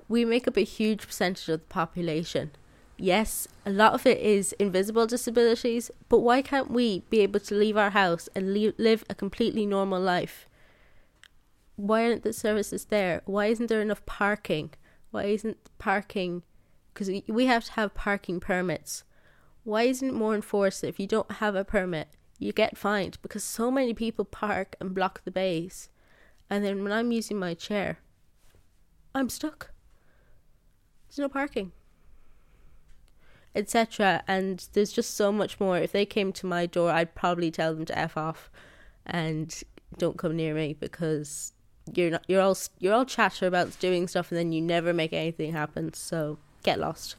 We 0.08 0.24
make 0.24 0.46
up 0.46 0.56
a 0.56 0.62
huge 0.62 1.06
percentage 1.06 1.48
of 1.48 1.60
the 1.60 1.66
population 1.66 2.52
yes 2.98 3.48
a 3.64 3.70
lot 3.70 3.94
of 3.94 4.06
it 4.06 4.18
is 4.18 4.52
invisible 4.58 5.06
disabilities 5.06 5.90
but 6.08 6.18
why 6.18 6.42
can't 6.42 6.70
we 6.70 7.00
be 7.10 7.20
able 7.20 7.40
to 7.40 7.54
leave 7.54 7.76
our 7.76 7.90
house 7.90 8.28
and 8.34 8.52
live 8.76 9.04
a 9.08 9.14
completely 9.14 9.64
normal 9.64 10.00
life 10.00 10.48
why 11.76 12.04
aren't 12.04 12.24
the 12.24 12.32
services 12.32 12.86
there 12.86 13.22
why 13.24 13.46
isn't 13.46 13.68
there 13.68 13.80
enough 13.80 14.04
parking 14.04 14.70
why 15.12 15.24
isn't 15.24 15.56
parking 15.78 16.42
because 16.92 17.08
we 17.28 17.46
have 17.46 17.64
to 17.64 17.72
have 17.72 17.94
parking 17.94 18.40
permits 18.40 19.04
why 19.68 19.82
isn't 19.82 20.08
it 20.08 20.14
more 20.14 20.34
enforced 20.34 20.82
if 20.82 20.98
you 20.98 21.06
don't 21.06 21.30
have 21.32 21.54
a 21.54 21.62
permit, 21.62 22.08
you 22.38 22.54
get 22.54 22.78
fined? 22.78 23.18
Because 23.20 23.44
so 23.44 23.70
many 23.70 23.92
people 23.92 24.24
park 24.24 24.74
and 24.80 24.94
block 24.94 25.22
the 25.24 25.30
bays. 25.30 25.90
And 26.48 26.64
then 26.64 26.82
when 26.82 26.90
I'm 26.90 27.12
using 27.12 27.38
my 27.38 27.52
chair, 27.52 27.98
I'm 29.14 29.28
stuck. 29.28 29.72
There's 31.06 31.18
no 31.18 31.28
parking. 31.28 31.72
Etc. 33.54 34.22
And 34.28 34.66
there's 34.72 34.92
just 34.92 35.16
so 35.16 35.32
much 35.32 35.58
more. 35.58 35.78
If 35.78 35.92
they 35.92 36.06
came 36.06 36.32
to 36.34 36.46
my 36.46 36.66
door, 36.66 36.90
I'd 36.90 37.14
probably 37.14 37.50
tell 37.50 37.74
them 37.74 37.84
to 37.86 37.98
F 37.98 38.16
off 38.16 38.50
and 39.06 39.62
don't 39.96 40.18
come 40.18 40.36
near 40.36 40.54
me 40.54 40.74
because 40.78 41.52
you're 41.94 42.10
not 42.10 42.24
you're 42.28 42.42
all 42.42 42.56
you're 42.78 42.92
all 42.92 43.06
chatter 43.06 43.46
about 43.46 43.78
doing 43.80 44.06
stuff 44.06 44.30
and 44.30 44.38
then 44.38 44.52
you 44.52 44.60
never 44.60 44.92
make 44.92 45.12
anything 45.12 45.52
happen. 45.52 45.94
So 45.94 46.38
get 46.62 46.78
lost. 46.78 47.16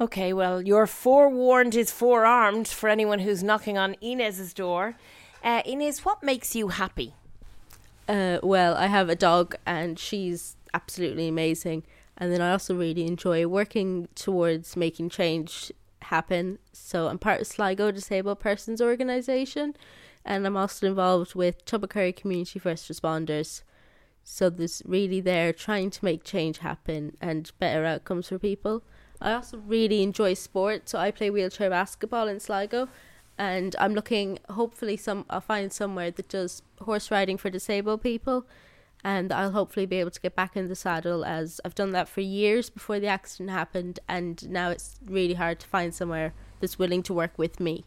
Okay, 0.00 0.32
well, 0.32 0.62
your 0.62 0.86
forewarned 0.86 1.74
is 1.74 1.92
forearmed 1.92 2.66
for 2.66 2.88
anyone 2.88 3.20
who's 3.20 3.42
knocking 3.42 3.76
on 3.76 3.94
Inez's 4.00 4.54
door. 4.54 4.96
Uh, 5.44 5.62
Inez, 5.66 6.04
what 6.04 6.22
makes 6.22 6.56
you 6.56 6.68
happy? 6.68 7.14
Uh, 8.08 8.38
well, 8.42 8.74
I 8.74 8.86
have 8.86 9.08
a 9.08 9.14
dog 9.14 9.54
and 9.66 9.98
she's 9.98 10.56
absolutely 10.72 11.28
amazing. 11.28 11.84
And 12.16 12.32
then 12.32 12.40
I 12.40 12.52
also 12.52 12.74
really 12.74 13.06
enjoy 13.06 13.46
working 13.46 14.08
towards 14.14 14.76
making 14.76 15.10
change 15.10 15.72
happen. 16.02 16.58
So 16.72 17.08
I'm 17.08 17.18
part 17.18 17.40
of 17.40 17.46
Sligo 17.46 17.90
Disabled 17.90 18.40
Persons 18.40 18.80
Organisation 18.80 19.74
and 20.24 20.46
I'm 20.46 20.56
also 20.56 20.86
involved 20.86 21.34
with 21.34 21.64
Tubbercurry 21.64 22.14
Community 22.14 22.58
First 22.58 22.90
Responders. 22.90 23.62
So 24.24 24.50
there's 24.50 24.82
really 24.84 25.20
there 25.20 25.52
trying 25.52 25.90
to 25.90 26.04
make 26.04 26.22
change 26.22 26.58
happen 26.58 27.16
and 27.20 27.50
better 27.58 27.84
outcomes 27.84 28.28
for 28.28 28.38
people. 28.38 28.84
I 29.20 29.32
also 29.32 29.58
really 29.58 30.02
enjoy 30.02 30.34
sport, 30.34 30.88
so 30.88 30.98
I 30.98 31.10
play 31.10 31.30
wheelchair 31.30 31.70
basketball 31.70 32.28
in 32.28 32.40
Sligo, 32.40 32.88
and 33.38 33.74
I'm 33.78 33.94
looking. 33.94 34.38
Hopefully, 34.50 34.96
some 34.96 35.24
I'll 35.30 35.40
find 35.40 35.72
somewhere 35.72 36.10
that 36.10 36.28
does 36.28 36.62
horse 36.80 37.10
riding 37.10 37.36
for 37.36 37.50
disabled 37.50 38.02
people, 38.02 38.46
and 39.04 39.32
I'll 39.32 39.52
hopefully 39.52 39.86
be 39.86 39.96
able 39.96 40.10
to 40.12 40.20
get 40.20 40.36
back 40.36 40.56
in 40.56 40.68
the 40.68 40.76
saddle 40.76 41.24
as 41.24 41.60
I've 41.64 41.74
done 41.74 41.90
that 41.90 42.08
for 42.08 42.20
years 42.20 42.70
before 42.70 43.00
the 43.00 43.08
accident 43.08 43.50
happened, 43.50 44.00
and 44.08 44.48
now 44.48 44.70
it's 44.70 44.96
really 45.04 45.34
hard 45.34 45.60
to 45.60 45.66
find 45.66 45.94
somewhere 45.94 46.34
that's 46.60 46.78
willing 46.78 47.02
to 47.04 47.14
work 47.14 47.32
with 47.36 47.58
me. 47.60 47.84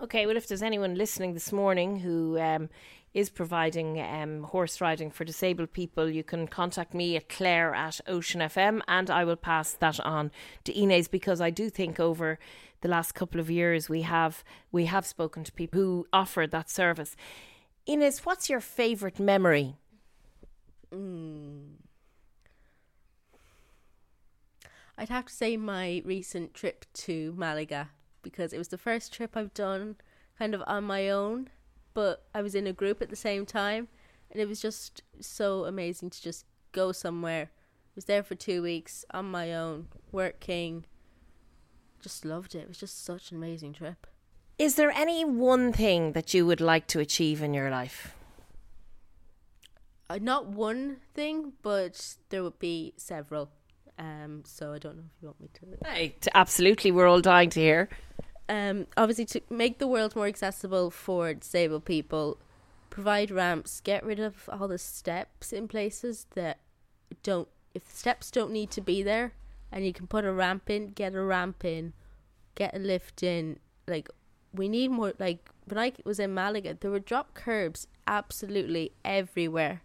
Okay, 0.00 0.26
well, 0.26 0.36
if 0.36 0.48
there's 0.48 0.62
anyone 0.62 0.96
listening 0.96 1.34
this 1.34 1.52
morning 1.52 2.00
who 2.00 2.38
um, 2.40 2.68
is 3.14 3.30
providing 3.30 4.00
um, 4.00 4.42
horse 4.42 4.80
riding 4.80 5.10
for 5.10 5.24
disabled 5.24 5.72
people, 5.72 6.08
you 6.08 6.24
can 6.24 6.48
contact 6.48 6.94
me 6.94 7.16
at 7.16 7.28
Claire 7.28 7.74
at 7.74 8.00
Ocean 8.06 8.40
FM 8.40 8.80
and 8.88 9.10
I 9.10 9.24
will 9.24 9.36
pass 9.36 9.74
that 9.74 10.00
on 10.00 10.30
to 10.64 10.76
Inez 10.76 11.08
because 11.08 11.40
I 11.40 11.50
do 11.50 11.68
think 11.68 12.00
over 12.00 12.38
the 12.80 12.88
last 12.88 13.12
couple 13.12 13.40
of 13.40 13.50
years 13.50 13.88
we 13.88 14.02
have 14.02 14.42
we 14.72 14.86
have 14.86 15.06
spoken 15.06 15.44
to 15.44 15.52
people 15.52 15.80
who 15.80 16.06
offer 16.12 16.46
that 16.46 16.70
service. 16.70 17.14
Inez, 17.86 18.24
what's 18.24 18.48
your 18.48 18.60
favourite 18.60 19.20
memory? 19.20 19.76
Mm. 20.92 21.76
I'd 24.98 25.08
have 25.08 25.26
to 25.26 25.32
say 25.32 25.56
my 25.56 26.02
recent 26.04 26.54
trip 26.54 26.84
to 26.94 27.34
Malaga 27.36 27.90
because 28.22 28.52
it 28.52 28.58
was 28.58 28.68
the 28.68 28.78
first 28.78 29.12
trip 29.12 29.36
I've 29.36 29.54
done 29.54 29.96
kind 30.38 30.54
of 30.54 30.62
on 30.66 30.84
my 30.84 31.08
own 31.08 31.48
but 31.94 32.24
I 32.34 32.42
was 32.42 32.54
in 32.54 32.66
a 32.66 32.72
group 32.72 33.02
at 33.02 33.10
the 33.10 33.16
same 33.16 33.46
time, 33.46 33.88
and 34.30 34.40
it 34.40 34.48
was 34.48 34.60
just 34.60 35.02
so 35.20 35.64
amazing 35.64 36.10
to 36.10 36.22
just 36.22 36.46
go 36.72 36.92
somewhere. 36.92 37.50
I 37.52 37.94
was 37.94 38.06
there 38.06 38.22
for 38.22 38.34
two 38.34 38.62
weeks 38.62 39.04
on 39.10 39.30
my 39.30 39.52
own, 39.52 39.88
working. 40.10 40.86
Just 42.00 42.24
loved 42.24 42.54
it. 42.54 42.60
It 42.60 42.68
was 42.68 42.78
just 42.78 43.04
such 43.04 43.30
an 43.30 43.36
amazing 43.36 43.74
trip. 43.74 44.06
Is 44.58 44.76
there 44.76 44.90
any 44.90 45.24
one 45.24 45.72
thing 45.72 46.12
that 46.12 46.32
you 46.34 46.46
would 46.46 46.60
like 46.60 46.86
to 46.88 47.00
achieve 47.00 47.42
in 47.42 47.54
your 47.54 47.70
life? 47.70 48.14
Uh, 50.12 50.18
not 50.20 50.46
one 50.46 50.98
thing, 51.14 51.52
but 51.62 52.16
there 52.28 52.42
would 52.42 52.58
be 52.58 52.94
several. 52.96 53.50
Um, 53.98 54.42
so 54.44 54.72
I 54.72 54.78
don't 54.78 54.96
know 54.96 55.04
if 55.16 55.22
you 55.22 55.28
want 55.28 55.40
me 55.40 55.48
to. 55.54 55.88
Hey, 55.88 56.16
absolutely, 56.34 56.90
we're 56.90 57.06
all 57.06 57.20
dying 57.20 57.50
to 57.50 57.60
hear 57.60 57.88
um, 58.52 58.86
obviously 58.96 59.24
to 59.24 59.40
make 59.50 59.78
the 59.78 59.86
world 59.86 60.14
more 60.14 60.26
accessible 60.26 60.90
for 60.90 61.32
disabled 61.32 61.86
people, 61.86 62.38
provide 62.90 63.30
ramps, 63.30 63.80
get 63.80 64.04
rid 64.04 64.20
of 64.20 64.48
all 64.52 64.68
the 64.68 64.78
steps 64.78 65.52
in 65.52 65.68
places 65.68 66.26
that 66.34 66.58
don't. 67.22 67.48
If 67.74 67.88
the 67.88 67.96
steps 67.96 68.30
don't 68.30 68.52
need 68.52 68.70
to 68.72 68.82
be 68.82 69.02
there, 69.02 69.32
and 69.70 69.86
you 69.86 69.94
can 69.94 70.06
put 70.06 70.26
a 70.26 70.32
ramp 70.32 70.68
in, 70.68 70.88
get 70.88 71.14
a 71.14 71.22
ramp 71.22 71.64
in, 71.64 71.94
get 72.54 72.76
a 72.76 72.78
lift 72.78 73.22
in. 73.22 73.58
Like 73.88 74.10
we 74.52 74.68
need 74.68 74.90
more. 74.90 75.14
Like 75.18 75.48
when 75.64 75.78
I 75.78 75.92
was 76.04 76.20
in 76.20 76.34
Malaga, 76.34 76.76
there 76.78 76.90
were 76.90 76.98
drop 76.98 77.32
curbs 77.32 77.86
absolutely 78.06 78.92
everywhere 79.02 79.80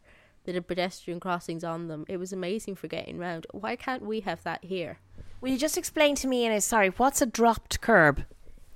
that 0.48 0.56
had 0.56 0.68
pedestrian 0.68 1.20
crossings 1.20 1.64
on 1.64 1.88
them. 1.88 2.06
It 2.10 2.18
was 2.18 2.34
amazing 2.34 2.76
for 2.76 2.88
getting 2.88 3.20
around. 3.20 3.46
Why 3.52 3.76
can't 3.76 4.04
we 4.04 4.22
have 4.22 4.42
that 4.44 4.64
here? 4.64 4.98
Will 5.40 5.52
you 5.52 5.58
just 5.60 5.78
explain 5.78 6.16
to 6.16 6.28
me, 6.28 6.48
and 6.48 6.64
sorry, 6.64 6.90
what's 6.90 7.22
a 7.22 7.28
dropped 7.28 7.80
curb? 7.80 8.26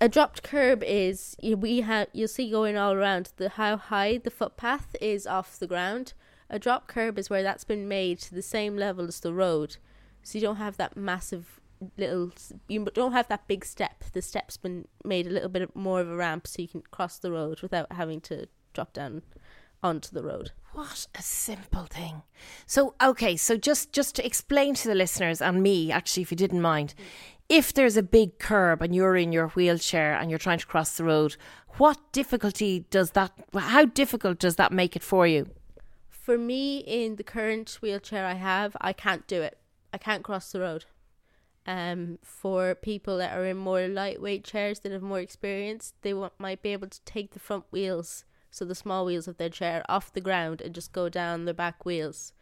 a 0.01 0.09
dropped 0.09 0.41
curb 0.41 0.83
is 0.83 1.35
we 1.43 1.81
have 1.81 2.07
you'll 2.11 2.27
see 2.27 2.49
going 2.49 2.75
all 2.75 2.93
around 2.93 3.31
the 3.37 3.49
how 3.49 3.77
high 3.77 4.17
the 4.17 4.31
footpath 4.31 4.95
is 4.99 5.27
off 5.27 5.59
the 5.59 5.67
ground. 5.67 6.13
A 6.49 6.57
drop 6.57 6.87
curb 6.87 7.19
is 7.19 7.29
where 7.29 7.43
that's 7.43 7.63
been 7.63 7.87
made 7.87 8.17
to 8.19 8.33
the 8.33 8.41
same 8.41 8.75
level 8.75 9.05
as 9.05 9.19
the 9.19 9.31
road, 9.31 9.77
so 10.23 10.37
you 10.37 10.43
don't 10.43 10.55
have 10.55 10.75
that 10.77 10.97
massive 10.97 11.61
little 11.97 12.31
you 12.67 12.83
don't 12.95 13.11
have 13.11 13.27
that 13.27 13.47
big 13.47 13.63
step. 13.63 14.03
The 14.11 14.23
step's 14.23 14.57
been 14.57 14.87
made 15.05 15.27
a 15.27 15.31
little 15.31 15.49
bit 15.49 15.75
more 15.75 16.01
of 16.01 16.09
a 16.09 16.15
ramp 16.15 16.47
so 16.47 16.63
you 16.63 16.67
can 16.67 16.81
cross 16.89 17.19
the 17.19 17.31
road 17.31 17.61
without 17.61 17.91
having 17.93 18.21
to 18.21 18.47
drop 18.73 18.93
down 18.93 19.21
onto 19.83 20.13
the 20.13 20.23
road. 20.23 20.51
What 20.73 21.07
a 21.15 21.21
simple 21.21 21.85
thing. 21.85 22.21
So 22.65 22.95
okay, 23.01 23.35
so 23.35 23.57
just 23.57 23.91
just 23.91 24.15
to 24.15 24.25
explain 24.25 24.73
to 24.75 24.87
the 24.87 24.95
listeners 24.95 25.41
and 25.41 25.61
me 25.61 25.91
actually 25.91 26.23
if 26.23 26.31
you 26.31 26.37
didn't 26.37 26.61
mind, 26.61 26.93
if 27.51 27.73
there's 27.73 27.97
a 27.97 28.03
big 28.03 28.39
curb 28.39 28.81
and 28.81 28.95
you're 28.95 29.17
in 29.17 29.33
your 29.33 29.49
wheelchair 29.49 30.13
and 30.13 30.29
you're 30.29 30.39
trying 30.39 30.59
to 30.59 30.65
cross 30.65 30.95
the 30.95 31.03
road, 31.03 31.35
what 31.77 31.99
difficulty 32.13 32.85
does 32.89 33.11
that, 33.11 33.33
how 33.53 33.83
difficult 33.83 34.39
does 34.39 34.55
that 34.55 34.71
make 34.71 34.95
it 34.95 35.03
for 35.03 35.27
you? 35.27 35.49
For 36.09 36.37
me, 36.37 36.77
in 36.77 37.17
the 37.17 37.23
current 37.23 37.77
wheelchair 37.81 38.25
I 38.25 38.35
have, 38.35 38.77
I 38.79 38.93
can't 38.93 39.27
do 39.27 39.41
it. 39.41 39.57
I 39.91 39.97
can't 39.97 40.23
cross 40.23 40.53
the 40.53 40.61
road. 40.61 40.85
Um, 41.65 42.19
for 42.23 42.73
people 42.73 43.17
that 43.17 43.37
are 43.37 43.45
in 43.45 43.57
more 43.57 43.85
lightweight 43.87 44.45
chairs 44.45 44.79
that 44.79 44.93
have 44.93 45.01
more 45.01 45.19
experience, 45.19 45.93
they 46.03 46.13
want, 46.13 46.33
might 46.37 46.61
be 46.61 46.71
able 46.71 46.87
to 46.87 47.01
take 47.03 47.33
the 47.33 47.39
front 47.39 47.65
wheels, 47.69 48.23
so 48.51 48.65
the 48.65 48.75
small 48.75 49.05
wheels 49.05 49.27
of 49.27 49.37
their 49.37 49.49
chair, 49.49 49.83
off 49.89 50.13
the 50.13 50.21
ground 50.21 50.61
and 50.61 50.75
just 50.75 50.93
go 50.93 51.09
down 51.09 51.45
the 51.45 51.53
back 51.53 51.85
wheels. 51.85 52.33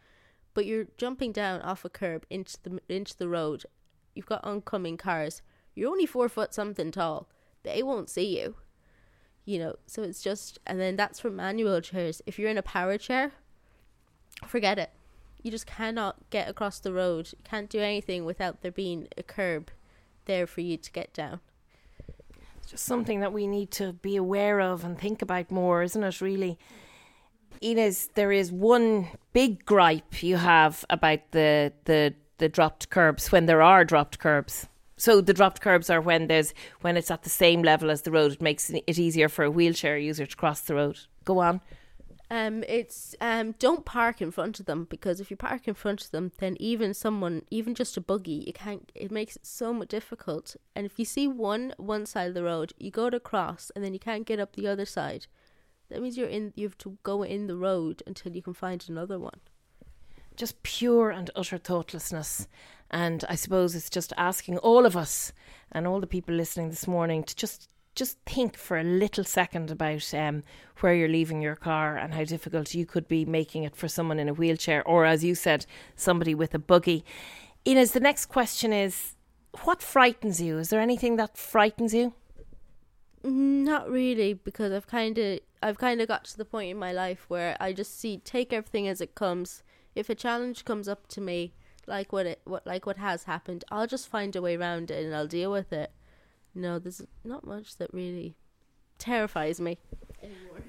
But 0.53 0.65
you're 0.65 0.87
jumping 0.97 1.31
down 1.31 1.61
off 1.61 1.85
a 1.85 1.89
curb 1.89 2.25
into 2.29 2.57
the 2.63 2.81
into 2.89 3.15
the 3.15 3.29
road. 3.29 3.65
You've 4.13 4.25
got 4.25 4.43
oncoming 4.43 4.97
cars. 4.97 5.41
You're 5.75 5.89
only 5.89 6.05
four 6.05 6.27
foot 6.27 6.53
something 6.53 6.91
tall. 6.91 7.29
They 7.63 7.81
won't 7.83 8.09
see 8.09 8.39
you. 8.39 8.55
You 9.45 9.59
know, 9.59 9.75
so 9.85 10.03
it's 10.03 10.21
just, 10.21 10.59
and 10.67 10.79
then 10.79 10.95
that's 10.95 11.19
for 11.19 11.29
manual 11.29 11.79
chairs. 11.81 12.21
If 12.25 12.37
you're 12.37 12.49
in 12.49 12.57
a 12.57 12.63
power 12.63 12.97
chair, 12.97 13.31
forget 14.45 14.77
it 14.77 14.91
you 15.41 15.51
just 15.51 15.65
cannot 15.65 16.29
get 16.29 16.49
across 16.49 16.79
the 16.79 16.93
road. 16.93 17.29
You 17.31 17.43
can't 17.43 17.69
do 17.69 17.79
anything 17.79 18.25
without 18.25 18.61
there 18.61 18.71
being 18.71 19.07
a 19.17 19.23
curb 19.23 19.71
there 20.25 20.45
for 20.45 20.61
you 20.61 20.77
to 20.77 20.91
get 20.91 21.13
down. 21.13 21.39
Just 22.69 22.85
something 22.85 23.21
that 23.21 23.33
we 23.33 23.47
need 23.47 23.71
to 23.71 23.93
be 23.93 24.15
aware 24.15 24.61
of 24.61 24.83
and 24.83 24.95
think 24.95 25.23
about 25.23 25.49
more, 25.49 25.81
isn't 25.81 26.03
it, 26.03 26.21
really? 26.21 26.59
Inez, 27.61 28.09
there 28.13 28.31
is 28.31 28.51
one 28.51 29.07
big 29.33 29.65
gripe 29.65 30.21
you 30.21 30.37
have 30.37 30.85
about 30.87 31.31
the, 31.31 31.73
the, 31.85 32.13
the 32.37 32.47
dropped 32.47 32.91
curbs 32.91 33.31
when 33.31 33.47
there 33.47 33.63
are 33.63 33.83
dropped 33.83 34.19
curbs. 34.19 34.67
So 34.97 35.19
the 35.19 35.33
dropped 35.33 35.61
curbs 35.61 35.89
are 35.89 35.99
when 35.99 36.27
there's 36.27 36.53
when 36.81 36.95
it's 36.95 37.09
at 37.09 37.23
the 37.23 37.29
same 37.29 37.63
level 37.63 37.89
as 37.89 38.03
the 38.03 38.11
road. 38.11 38.33
It 38.33 38.41
makes 38.41 38.69
it 38.69 38.99
easier 38.99 39.29
for 39.29 39.45
a 39.45 39.49
wheelchair 39.49 39.97
user 39.97 40.27
to 40.27 40.35
cross 40.35 40.61
the 40.61 40.75
road. 40.75 40.99
Go 41.25 41.39
on. 41.39 41.61
Um, 42.31 42.63
it's 42.67 43.15
um, 43.19 43.55
don't 43.57 43.85
park 43.85 44.21
in 44.21 44.29
front 44.29 44.59
of 44.59 44.67
them 44.67 44.85
because 44.87 45.19
if 45.19 45.31
you 45.31 45.37
park 45.37 45.67
in 45.67 45.73
front 45.73 46.03
of 46.05 46.11
them, 46.11 46.31
then 46.37 46.55
even 46.59 46.93
someone, 46.93 47.41
even 47.49 47.73
just 47.73 47.97
a 47.97 48.01
buggy, 48.01 48.43
you 48.45 48.53
can't. 48.53 48.91
It 48.93 49.09
makes 49.09 49.35
it 49.35 49.47
so 49.47 49.73
much 49.73 49.87
difficult. 49.87 50.55
And 50.75 50.85
if 50.85 50.99
you 50.99 51.05
see 51.05 51.27
one 51.27 51.73
one 51.77 52.05
side 52.05 52.27
of 52.27 52.33
the 52.35 52.43
road, 52.43 52.73
you 52.77 52.91
go 52.91 53.09
to 53.09 53.19
cross, 53.19 53.71
and 53.75 53.83
then 53.83 53.93
you 53.93 53.99
can't 53.99 54.27
get 54.27 54.39
up 54.39 54.55
the 54.55 54.67
other 54.67 54.85
side. 54.85 55.25
That 55.89 56.03
means 56.03 56.17
you're 56.17 56.27
in. 56.27 56.53
You 56.55 56.67
have 56.67 56.77
to 56.79 56.99
go 57.01 57.23
in 57.23 57.47
the 57.47 57.57
road 57.57 58.03
until 58.05 58.33
you 58.33 58.43
can 58.43 58.53
find 58.53 58.85
another 58.87 59.17
one. 59.17 59.39
Just 60.35 60.61
pure 60.61 61.09
and 61.09 61.31
utter 61.35 61.57
thoughtlessness. 61.57 62.47
And 62.91 63.25
I 63.27 63.35
suppose 63.35 63.75
it's 63.75 63.89
just 63.89 64.13
asking 64.17 64.59
all 64.59 64.85
of 64.85 64.95
us 64.95 65.33
and 65.71 65.87
all 65.87 65.99
the 65.99 66.07
people 66.07 66.35
listening 66.35 66.69
this 66.69 66.87
morning 66.87 67.23
to 67.23 67.35
just 67.35 67.69
just 67.99 68.17
think 68.25 68.55
for 68.55 68.79
a 68.79 68.83
little 68.83 69.25
second 69.25 69.69
about 69.69 70.13
um, 70.13 70.41
where 70.79 70.95
you're 70.95 71.09
leaving 71.09 71.41
your 71.41 71.57
car 71.57 71.97
and 71.97 72.13
how 72.13 72.23
difficult 72.23 72.73
you 72.73 72.85
could 72.85 73.09
be 73.09 73.25
making 73.25 73.63
it 73.65 73.75
for 73.75 73.89
someone 73.89 74.19
in 74.19 74.29
a 74.29 74.33
wheelchair 74.33 74.81
or, 74.87 75.03
as 75.03 75.23
you 75.23 75.35
said, 75.35 75.65
somebody 75.97 76.33
with 76.33 76.55
a 76.55 76.59
buggy. 76.59 77.03
Inez, 77.65 77.91
the 77.91 77.99
next 77.99 78.27
question 78.27 78.71
is 78.71 79.15
what 79.65 79.81
frightens 79.81 80.41
you? 80.41 80.57
Is 80.57 80.69
there 80.69 80.79
anything 80.79 81.17
that 81.17 81.37
frightens 81.37 81.93
you? 81.93 82.13
Not 83.21 83.91
really, 83.91 84.33
because 84.33 84.71
I've 84.71 84.87
kind 84.87 85.17
of 85.17 85.39
I've 85.61 85.77
kind 85.77 85.99
of 85.99 86.07
got 86.07 86.23
to 86.25 86.37
the 86.37 86.45
point 86.45 86.71
in 86.71 86.77
my 86.77 86.93
life 86.93 87.25
where 87.27 87.57
I 87.59 87.73
just 87.73 87.99
see 87.99 88.19
take 88.19 88.53
everything 88.53 88.87
as 88.87 89.01
it 89.01 89.13
comes. 89.13 89.61
If 89.93 90.09
a 90.09 90.15
challenge 90.15 90.63
comes 90.63 90.87
up 90.87 91.07
to 91.09 91.19
me, 91.19 91.53
like 91.85 92.13
what 92.13 92.25
it 92.25 92.39
what 92.45 92.65
like 92.65 92.85
what 92.85 92.95
has 92.95 93.25
happened, 93.25 93.65
I'll 93.69 93.87
just 93.87 94.07
find 94.07 94.33
a 94.37 94.41
way 94.41 94.55
around 94.55 94.89
it 94.89 95.03
and 95.03 95.13
I'll 95.13 95.27
deal 95.27 95.51
with 95.51 95.73
it 95.73 95.91
no, 96.55 96.79
there's 96.79 97.01
not 97.23 97.45
much 97.45 97.77
that 97.77 97.93
really 97.93 98.35
terrifies 98.97 99.59
me 99.59 99.77
anymore. 100.21 100.63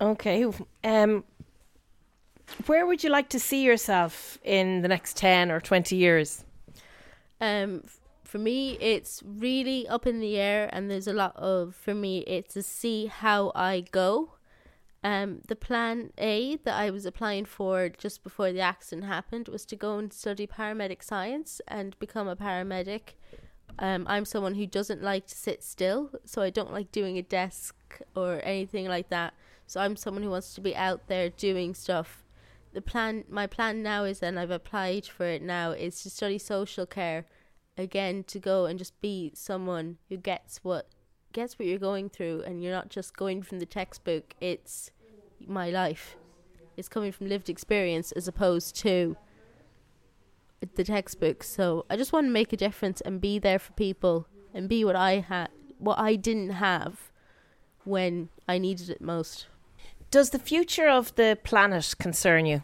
Okay. 0.00 0.46
Um, 0.82 1.24
where 2.66 2.86
would 2.86 3.02
you 3.02 3.10
like 3.10 3.28
to 3.30 3.40
see 3.40 3.62
yourself 3.62 4.38
in 4.44 4.82
the 4.82 4.88
next 4.88 5.16
10 5.16 5.50
or 5.50 5.60
20 5.60 5.96
years? 5.96 6.44
Um, 7.40 7.82
for 8.24 8.38
me, 8.38 8.76
it's 8.80 9.22
really 9.24 9.86
up 9.88 10.06
in 10.06 10.20
the 10.20 10.36
air, 10.36 10.68
and 10.72 10.90
there's 10.90 11.06
a 11.06 11.12
lot 11.12 11.36
of, 11.36 11.74
for 11.74 11.94
me, 11.94 12.18
it's 12.20 12.54
to 12.54 12.62
see 12.62 13.06
how 13.06 13.52
I 13.54 13.84
go. 13.90 14.32
Um, 15.04 15.42
the 15.48 15.56
plan 15.56 16.12
A 16.16 16.56
that 16.64 16.74
I 16.74 16.90
was 16.90 17.04
applying 17.04 17.44
for 17.44 17.90
just 17.90 18.24
before 18.24 18.52
the 18.52 18.60
accident 18.60 19.06
happened 19.06 19.48
was 19.48 19.66
to 19.66 19.76
go 19.76 19.98
and 19.98 20.10
study 20.10 20.46
paramedic 20.46 21.02
science 21.02 21.60
and 21.68 21.98
become 21.98 22.26
a 22.26 22.34
paramedic 22.36 23.16
um, 23.78 24.06
I'm 24.08 24.24
someone 24.24 24.54
who 24.54 24.66
doesn't 24.66 25.02
like 25.02 25.26
to 25.26 25.34
sit 25.34 25.62
still, 25.62 26.10
so 26.24 26.42
I 26.42 26.50
don't 26.50 26.72
like 26.72 26.92
doing 26.92 27.18
a 27.18 27.22
desk 27.22 27.74
or 28.14 28.40
anything 28.44 28.86
like 28.86 29.08
that. 29.10 29.34
So 29.66 29.80
I'm 29.80 29.96
someone 29.96 30.22
who 30.22 30.30
wants 30.30 30.54
to 30.54 30.60
be 30.60 30.76
out 30.76 31.08
there 31.08 31.30
doing 31.30 31.74
stuff. 31.74 32.24
The 32.72 32.82
plan, 32.82 33.24
my 33.28 33.46
plan 33.46 33.82
now 33.82 34.04
is, 34.04 34.22
and 34.22 34.38
I've 34.38 34.50
applied 34.50 35.06
for 35.06 35.26
it 35.26 35.42
now, 35.42 35.70
is 35.70 36.02
to 36.02 36.10
study 36.10 36.38
social 36.38 36.86
care. 36.86 37.26
Again, 37.76 38.22
to 38.24 38.38
go 38.38 38.66
and 38.66 38.78
just 38.78 39.00
be 39.00 39.32
someone 39.34 39.98
who 40.08 40.16
gets 40.16 40.58
what 40.62 40.88
gets 41.32 41.58
what 41.58 41.66
you're 41.66 41.78
going 41.78 42.08
through, 42.08 42.44
and 42.46 42.62
you're 42.62 42.72
not 42.72 42.88
just 42.88 43.16
going 43.16 43.42
from 43.42 43.58
the 43.58 43.66
textbook. 43.66 44.34
It's 44.40 44.90
my 45.44 45.70
life. 45.70 46.16
It's 46.76 46.88
coming 46.88 47.10
from 47.10 47.28
lived 47.28 47.48
experience 47.48 48.12
as 48.12 48.28
opposed 48.28 48.76
to 48.76 49.16
the 50.76 50.84
textbooks. 50.84 51.48
So 51.48 51.86
I 51.88 51.96
just 51.96 52.12
want 52.12 52.26
to 52.26 52.32
make 52.32 52.52
a 52.52 52.56
difference 52.56 53.00
and 53.00 53.20
be 53.20 53.38
there 53.38 53.58
for 53.58 53.72
people 53.72 54.26
and 54.52 54.68
be 54.68 54.84
what 54.84 54.96
I 54.96 55.20
had, 55.20 55.48
what 55.78 55.98
I 55.98 56.16
didn't 56.16 56.50
have 56.50 57.12
when 57.84 58.28
I 58.48 58.58
needed 58.58 58.90
it 58.90 59.00
most. 59.00 59.46
Does 60.10 60.30
the 60.30 60.38
future 60.38 60.88
of 60.88 61.14
the 61.16 61.38
planet 61.42 61.94
concern 61.98 62.46
you? 62.46 62.62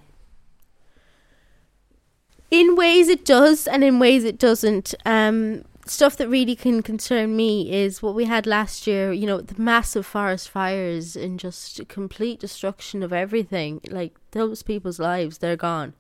In 2.51 2.75
ways 2.75 3.09
it 3.09 3.25
does, 3.25 3.67
and 3.67 3.85
in 3.85 3.99
ways 3.99 4.25
it 4.25 4.39
doesn't. 4.39 4.95
Um, 5.05 5.65
stuff 5.87 6.17
that 6.17 6.29
really 6.29 6.57
can 6.57 6.83
concern 6.83 7.37
me 7.37 7.73
is 7.73 8.03
what 8.03 8.15
we 8.15 8.25
had 8.25 8.47
last 8.47 8.87
year. 8.87 9.13
You 9.13 9.27
know, 9.27 9.41
the 9.41 9.61
massive 9.61 10.07
forest 10.07 10.49
fires 10.49 11.17
and 11.17 11.39
just 11.39 11.87
complete 11.89 12.41
destruction 12.41 13.03
of 13.03 13.13
everything. 13.13 13.81
Like 13.89 14.17
those 14.33 14.63
people's 14.63 14.99
lives, 14.99 15.39
they're 15.39 15.57
gone. 15.57 15.95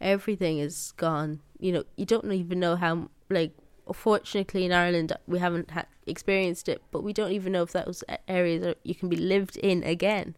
Everything 0.00 0.58
is 0.58 0.92
gone 0.96 1.40
you 1.58 1.72
know 1.72 1.84
you 1.96 2.06
don't 2.06 2.30
even 2.32 2.60
know 2.60 2.76
how 2.76 3.10
like 3.30 3.52
fortunately 3.92 4.64
in 4.64 4.72
Ireland 4.72 5.12
we 5.26 5.38
haven't 5.38 5.70
ha- 5.70 5.86
experienced 6.06 6.68
it, 6.68 6.82
but 6.90 7.02
we 7.02 7.12
don't 7.12 7.32
even 7.32 7.52
know 7.52 7.62
if 7.62 7.72
those 7.72 8.02
areas 8.28 8.62
that 8.62 8.78
you 8.82 8.94
can 8.94 9.08
be 9.08 9.16
lived 9.16 9.56
in 9.56 9.82
again. 9.82 10.36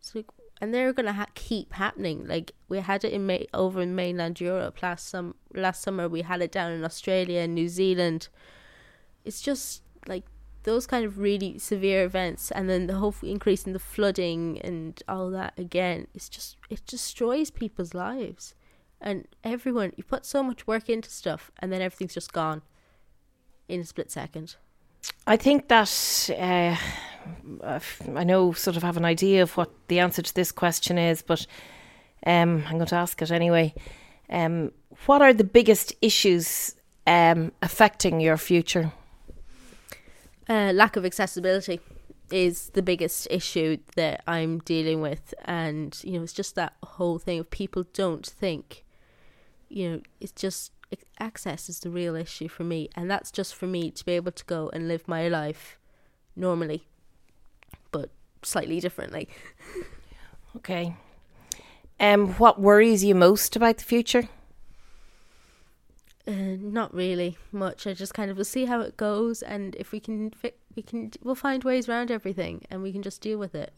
So 0.00 0.24
and 0.60 0.74
they're 0.74 0.92
gonna 0.92 1.12
ha- 1.12 1.26
keep 1.34 1.74
happening. 1.74 2.26
Like 2.26 2.52
we 2.68 2.78
had 2.78 3.04
it 3.04 3.12
in 3.12 3.26
May- 3.26 3.48
over 3.54 3.80
in 3.80 3.94
mainland 3.94 4.40
Europe 4.40 4.82
last 4.82 5.08
sum 5.08 5.34
last 5.54 5.82
summer. 5.82 6.08
We 6.08 6.22
had 6.22 6.42
it 6.42 6.52
down 6.52 6.72
in 6.72 6.84
Australia 6.84 7.40
and 7.40 7.54
New 7.54 7.68
Zealand. 7.68 8.28
It's 9.24 9.40
just 9.40 9.82
like 10.06 10.24
those 10.64 10.86
kind 10.86 11.04
of 11.04 11.18
really 11.18 11.58
severe 11.58 12.04
events, 12.04 12.50
and 12.50 12.68
then 12.68 12.86
the 12.86 12.96
whole 12.96 13.14
increase 13.22 13.64
in 13.64 13.72
the 13.72 13.78
flooding 13.78 14.60
and 14.62 15.00
all 15.08 15.30
that 15.30 15.54
again. 15.56 16.08
It's 16.14 16.28
just 16.28 16.56
it 16.70 16.84
destroys 16.86 17.50
people's 17.50 17.94
lives 17.94 18.54
and 19.00 19.26
everyone 19.44 19.92
you 19.96 20.04
put 20.04 20.26
so 20.26 20.42
much 20.42 20.66
work 20.66 20.88
into 20.88 21.10
stuff 21.10 21.50
and 21.60 21.72
then 21.72 21.80
everything's 21.80 22.14
just 22.14 22.32
gone 22.32 22.62
in 23.68 23.80
a 23.80 23.84
split 23.84 24.10
second. 24.10 24.56
I 25.26 25.36
think 25.36 25.68
that 25.68 26.30
uh, 26.38 26.76
i 27.62 28.24
know 28.24 28.52
sort 28.52 28.76
of 28.76 28.82
have 28.82 28.96
an 28.96 29.04
idea 29.04 29.42
of 29.42 29.56
what 29.56 29.70
the 29.88 30.00
answer 30.00 30.22
to 30.22 30.34
this 30.34 30.50
question 30.50 30.96
is 30.96 31.20
but 31.22 31.46
um, 32.26 32.64
i'm 32.66 32.76
going 32.76 32.86
to 32.86 32.96
ask 32.96 33.20
it 33.22 33.30
anyway. 33.30 33.74
Um, 34.30 34.72
what 35.06 35.22
are 35.22 35.32
the 35.32 35.44
biggest 35.44 35.94
issues 36.02 36.74
um, 37.06 37.52
affecting 37.62 38.20
your 38.20 38.36
future? 38.36 38.92
Uh, 40.48 40.72
lack 40.74 40.96
of 40.96 41.04
accessibility 41.04 41.80
is 42.30 42.70
the 42.70 42.82
biggest 42.82 43.26
issue 43.30 43.78
that 43.96 44.22
I'm 44.26 44.58
dealing 44.58 45.00
with, 45.00 45.32
and 45.44 45.98
you 46.04 46.12
know, 46.12 46.22
it's 46.22 46.32
just 46.32 46.54
that 46.56 46.74
whole 46.82 47.18
thing 47.18 47.38
of 47.38 47.50
people 47.50 47.84
don't 47.92 48.26
think 48.26 48.84
you 49.68 49.90
know, 49.90 50.00
it's 50.20 50.32
just 50.32 50.72
access 51.18 51.68
is 51.68 51.80
the 51.80 51.90
real 51.90 52.14
issue 52.16 52.48
for 52.48 52.64
me, 52.64 52.88
and 52.94 53.10
that's 53.10 53.30
just 53.30 53.54
for 53.54 53.66
me 53.66 53.90
to 53.90 54.04
be 54.04 54.12
able 54.12 54.32
to 54.32 54.44
go 54.44 54.70
and 54.72 54.88
live 54.88 55.06
my 55.06 55.28
life 55.28 55.78
normally, 56.36 56.84
but 57.90 58.10
slightly 58.42 58.80
differently. 58.80 59.28
okay. 60.56 60.96
Um, 62.00 62.34
what 62.34 62.60
worries 62.60 63.04
you 63.04 63.14
most 63.14 63.56
about 63.56 63.78
the 63.78 63.84
future? 63.84 64.28
Uh, 66.26 66.56
not 66.60 66.94
really 66.94 67.38
much. 67.50 67.86
I 67.86 67.94
just 67.94 68.14
kind 68.14 68.30
of 68.30 68.36
will 68.36 68.44
see 68.44 68.66
how 68.66 68.80
it 68.80 68.96
goes, 68.96 69.42
and 69.42 69.74
if 69.76 69.92
we 69.92 70.00
can, 70.00 70.30
fi- 70.30 70.52
we 70.76 70.82
can, 70.82 71.10
we'll 71.22 71.34
find 71.34 71.64
ways 71.64 71.88
around 71.88 72.10
everything, 72.10 72.64
and 72.70 72.82
we 72.82 72.92
can 72.92 73.02
just 73.02 73.20
deal 73.20 73.38
with 73.38 73.54
it. 73.54 73.72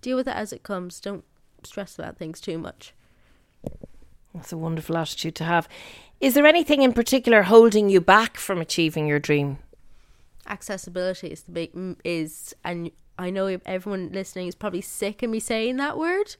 Deal 0.00 0.16
with 0.16 0.28
it 0.28 0.36
as 0.36 0.52
it 0.52 0.62
comes. 0.62 1.00
Don't 1.00 1.24
stress 1.64 1.98
about 1.98 2.16
things 2.16 2.40
too 2.40 2.58
much. 2.58 2.94
That's 4.34 4.52
a 4.52 4.56
wonderful 4.56 4.96
attitude 4.96 5.34
to 5.36 5.44
have. 5.44 5.68
Is 6.20 6.34
there 6.34 6.46
anything 6.46 6.82
in 6.82 6.92
particular 6.92 7.42
holding 7.42 7.88
you 7.88 8.00
back 8.00 8.36
from 8.36 8.60
achieving 8.60 9.06
your 9.06 9.18
dream? 9.18 9.58
Accessibility 10.46 11.28
is 11.28 11.42
the 11.42 11.52
big 11.52 11.70
is, 12.04 12.54
and 12.64 12.90
I 13.18 13.30
know 13.30 13.58
everyone 13.66 14.10
listening 14.12 14.46
is 14.46 14.54
probably 14.54 14.80
sick 14.80 15.22
of 15.22 15.30
me 15.30 15.40
saying 15.40 15.76
that 15.76 15.98
word, 15.98 16.36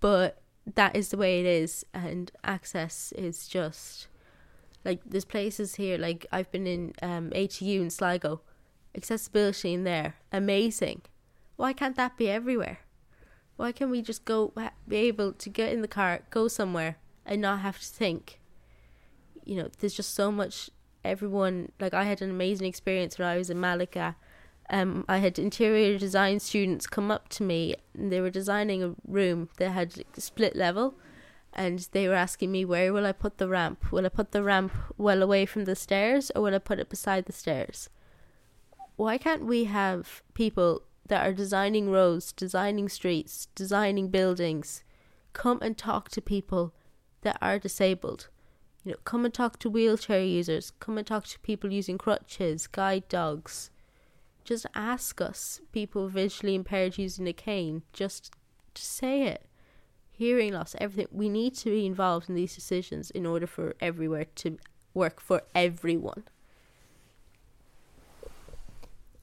but 0.00 0.42
that 0.74 0.96
is 0.96 1.10
the 1.10 1.16
way 1.16 1.40
it 1.40 1.46
is, 1.46 1.84
and 1.94 2.30
access 2.44 3.12
is 3.12 3.48
just 3.48 4.08
Like 4.84 5.00
there's 5.06 5.24
places 5.24 5.76
here, 5.76 5.96
like 5.96 6.26
I've 6.32 6.50
been 6.50 6.66
in 6.66 6.92
um, 7.02 7.30
ATU 7.30 7.80
in 7.80 7.90
Sligo, 7.90 8.40
accessibility 8.96 9.74
in 9.74 9.84
there, 9.84 10.16
amazing. 10.32 11.02
Why 11.56 11.72
can't 11.72 11.96
that 11.96 12.16
be 12.16 12.28
everywhere? 12.28 12.80
Why 13.56 13.70
can't 13.70 13.90
we 13.90 14.02
just 14.02 14.24
go 14.24 14.52
be 14.88 14.96
able 14.96 15.32
to 15.34 15.48
get 15.48 15.72
in 15.72 15.82
the 15.82 15.88
car, 15.88 16.22
go 16.30 16.48
somewhere, 16.48 16.96
and 17.26 17.40
not 17.40 17.60
have 17.60 17.78
to 17.80 17.86
think? 17.86 18.40
You 19.44 19.56
know, 19.56 19.68
there's 19.78 19.94
just 19.94 20.14
so 20.14 20.30
much. 20.30 20.70
Everyone, 21.04 21.72
like 21.80 21.94
I 21.94 22.04
had 22.04 22.22
an 22.22 22.30
amazing 22.30 22.68
experience 22.68 23.18
when 23.18 23.26
I 23.26 23.36
was 23.36 23.50
in 23.50 23.60
Malaga. 23.60 24.14
Um, 24.70 25.04
I 25.08 25.18
had 25.18 25.38
interior 25.38 25.98
design 25.98 26.38
students 26.38 26.86
come 26.86 27.10
up 27.10 27.28
to 27.30 27.42
me, 27.42 27.74
and 27.92 28.12
they 28.12 28.20
were 28.20 28.30
designing 28.30 28.82
a 28.82 28.94
room 29.06 29.48
that 29.58 29.70
had 29.70 30.04
split 30.16 30.54
level 30.54 30.94
and 31.52 31.88
they 31.92 32.08
were 32.08 32.14
asking 32.14 32.50
me 32.50 32.64
where 32.64 32.92
will 32.92 33.06
I 33.06 33.12
put 33.12 33.38
the 33.38 33.48
ramp? 33.48 33.92
Will 33.92 34.06
I 34.06 34.08
put 34.08 34.32
the 34.32 34.42
ramp 34.42 34.72
well 34.96 35.22
away 35.22 35.44
from 35.44 35.64
the 35.64 35.76
stairs 35.76 36.30
or 36.34 36.42
will 36.42 36.54
I 36.54 36.58
put 36.58 36.78
it 36.78 36.88
beside 36.88 37.26
the 37.26 37.32
stairs? 37.32 37.90
Why 38.96 39.18
can't 39.18 39.44
we 39.44 39.64
have 39.64 40.22
people 40.34 40.82
that 41.08 41.26
are 41.26 41.32
designing 41.32 41.90
roads, 41.90 42.32
designing 42.32 42.88
streets, 42.88 43.48
designing 43.54 44.08
buildings 44.08 44.82
come 45.32 45.58
and 45.60 45.76
talk 45.76 46.08
to 46.10 46.22
people 46.22 46.72
that 47.22 47.38
are 47.40 47.58
disabled? 47.58 48.28
You 48.84 48.92
know, 48.92 48.98
come 49.04 49.24
and 49.24 49.32
talk 49.32 49.58
to 49.60 49.70
wheelchair 49.70 50.22
users, 50.22 50.72
come 50.80 50.98
and 50.98 51.06
talk 51.06 51.26
to 51.26 51.38
people 51.40 51.72
using 51.72 51.98
crutches, 51.98 52.66
guide 52.66 53.08
dogs. 53.08 53.70
Just 54.44 54.66
ask 54.74 55.20
us, 55.20 55.60
people 55.72 56.08
visually 56.08 56.54
impaired 56.54 56.98
using 56.98 57.28
a 57.28 57.32
cane, 57.32 57.82
just 57.92 58.32
to 58.74 58.82
say 58.82 59.22
it 59.22 59.46
hearing 60.22 60.52
loss, 60.52 60.76
everything. 60.78 61.08
We 61.10 61.28
need 61.28 61.54
to 61.56 61.70
be 61.70 61.84
involved 61.84 62.28
in 62.28 62.36
these 62.36 62.54
decisions 62.54 63.10
in 63.10 63.26
order 63.26 63.46
for 63.46 63.74
everywhere 63.80 64.26
to 64.36 64.58
work 64.94 65.20
for 65.20 65.42
everyone. 65.54 66.24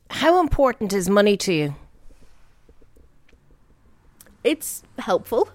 How 0.10 0.42
important 0.42 0.92
is 0.92 1.10
money 1.10 1.38
to 1.38 1.54
you? 1.54 1.76
It's 4.44 4.84
helpful, 4.98 5.50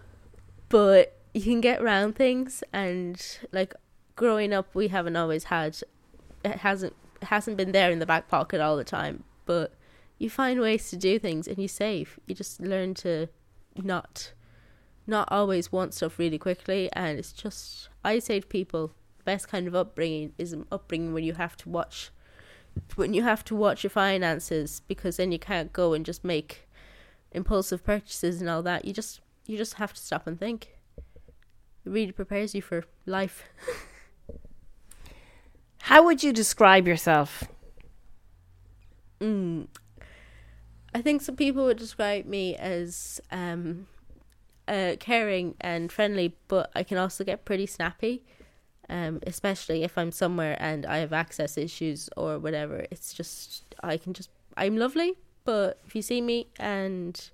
but 0.69 1.19
you 1.35 1.43
can 1.43 1.61
get 1.61 1.83
around 1.83 2.15
things 2.15 2.63
and 2.73 3.39
like 3.53 3.75
growing 4.17 4.53
up 4.53 4.73
we 4.75 4.89
haven't 4.89 5.17
always 5.17 5.45
had 5.45 5.77
it 6.45 6.59
hasn't 6.59 6.95
hasn't 7.23 7.57
been 7.57 7.73
there 7.73 7.91
in 7.91 7.99
the 7.99 8.07
back 8.07 8.29
pocket 8.29 8.61
all 8.61 8.77
the 8.77 8.85
time, 8.85 9.25
but 9.47 9.75
you 10.19 10.31
find 10.31 10.61
ways 10.61 10.91
to 10.91 10.97
do 10.97 11.19
things 11.19 11.49
and 11.49 11.59
you 11.59 11.69
save. 11.69 12.19
You 12.27 12.35
just 12.35 12.61
learn 12.61 12.95
to 12.95 13.29
not 13.77 14.33
not 15.07 15.29
always 15.31 15.71
want 15.71 15.93
stuff 15.93 16.19
really 16.19 16.39
quickly 16.39 16.89
and 16.95 17.19
it's 17.19 17.33
just 17.33 17.89
I 18.03 18.21
say 18.21 18.41
to 18.41 18.47
people 18.47 18.93
the 19.19 19.25
best 19.25 19.49
kind 19.49 19.67
of 19.67 19.75
upbringing 19.75 20.33
is 20.39 20.53
an 20.55 20.67
upbringing 20.73 21.13
when 21.13 21.25
you 21.25 21.35
have 21.35 21.57
to 21.59 21.69
watch 21.69 22.11
when 22.95 23.13
you 23.13 23.23
have 23.23 23.45
to 23.45 23.55
watch 23.55 23.83
your 23.83 23.91
finances 23.91 24.81
because 24.87 25.17
then 25.17 25.33
you 25.33 25.39
can't 25.39 25.73
go 25.73 25.93
and 25.93 26.07
just 26.07 26.25
make 26.25 26.69
impulsive 27.33 27.85
purchases 27.85 28.41
and 28.41 28.49
all 28.49 28.63
that. 28.63 28.85
You 28.85 28.93
just 28.93 29.21
you 29.47 29.59
just 29.59 29.75
have 29.75 29.93
to 29.93 30.01
stop 30.01 30.27
and 30.27 30.39
think. 30.39 30.74
It 31.85 31.91
really 31.91 32.13
prepares 32.13 32.55
you 32.55 32.63
for 32.63 32.85
life. 33.07 33.45
How 35.79 36.03
would 36.03 36.23
you 36.23 36.33
describe 36.33 36.89
yourself? 36.89 37.45
Mm. 39.21 39.69
I 40.95 41.03
think 41.03 41.23
some 41.23 41.37
people 41.37 41.65
would 41.65 41.77
describe 41.77 42.25
me 42.25 42.57
as 42.57 43.21
um, 43.31 43.87
uh, 44.67 44.95
caring 44.99 45.57
and 45.61 45.93
friendly, 45.93 46.37
but 46.49 46.71
I 46.75 46.85
can 46.85 46.97
also 46.99 47.25
get 47.25 47.45
pretty 47.45 47.67
snappy. 47.67 48.23
Um, 48.89 49.21
especially 49.27 49.83
if 49.83 49.97
I'm 49.97 50.13
somewhere 50.13 50.59
and 50.61 50.85
I 50.85 50.99
have 50.99 51.15
access 51.15 51.57
issues 51.57 52.11
or 52.19 52.39
whatever. 52.39 52.87
It's 52.91 53.15
just 53.15 53.65
I 53.83 53.97
can 53.97 54.13
just 54.13 54.29
I'm 54.59 54.77
lovely, 54.77 55.15
but 55.45 55.81
if 55.87 55.97
you 55.97 56.03
see 56.03 56.21
me 56.21 56.49
and 56.59 57.31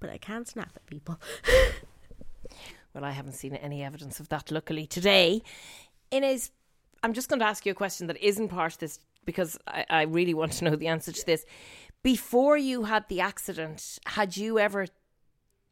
but 0.00 0.08
I 0.08 0.16
can't 0.16 0.48
snap 0.48 0.70
at 0.74 0.86
people. 0.86 1.20
well, 2.94 3.04
I 3.04 3.10
haven't 3.10 3.32
seen 3.32 3.54
any 3.56 3.82
evidence 3.82 4.20
of 4.20 4.28
that. 4.28 4.50
Luckily 4.50 4.86
today, 4.86 5.42
Inez, 6.10 6.50
I'm 7.02 7.12
just 7.12 7.28
going 7.28 7.40
to 7.40 7.46
ask 7.46 7.66
you 7.66 7.72
a 7.72 7.74
question 7.74 8.06
that 8.06 8.16
isn't 8.24 8.48
part 8.48 8.74
of 8.74 8.78
this 8.78 9.00
because 9.24 9.58
I, 9.66 9.84
I 9.90 10.02
really 10.02 10.34
want 10.34 10.52
to 10.52 10.64
know 10.64 10.76
the 10.76 10.86
answer 10.86 11.12
to 11.12 11.26
this. 11.26 11.44
Before 12.02 12.56
you 12.56 12.84
had 12.84 13.08
the 13.08 13.20
accident, 13.20 13.98
had 14.06 14.36
you 14.36 14.58
ever 14.58 14.86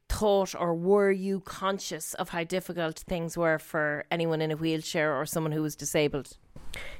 thought 0.08 0.54
or 0.54 0.74
were 0.74 1.10
you 1.10 1.40
conscious 1.40 2.14
of 2.14 2.30
how 2.30 2.44
difficult 2.44 2.98
things 2.98 3.36
were 3.36 3.58
for 3.58 4.04
anyone 4.10 4.40
in 4.40 4.50
a 4.50 4.56
wheelchair 4.56 5.14
or 5.14 5.24
someone 5.24 5.52
who 5.52 5.62
was 5.62 5.74
disabled? 5.74 6.36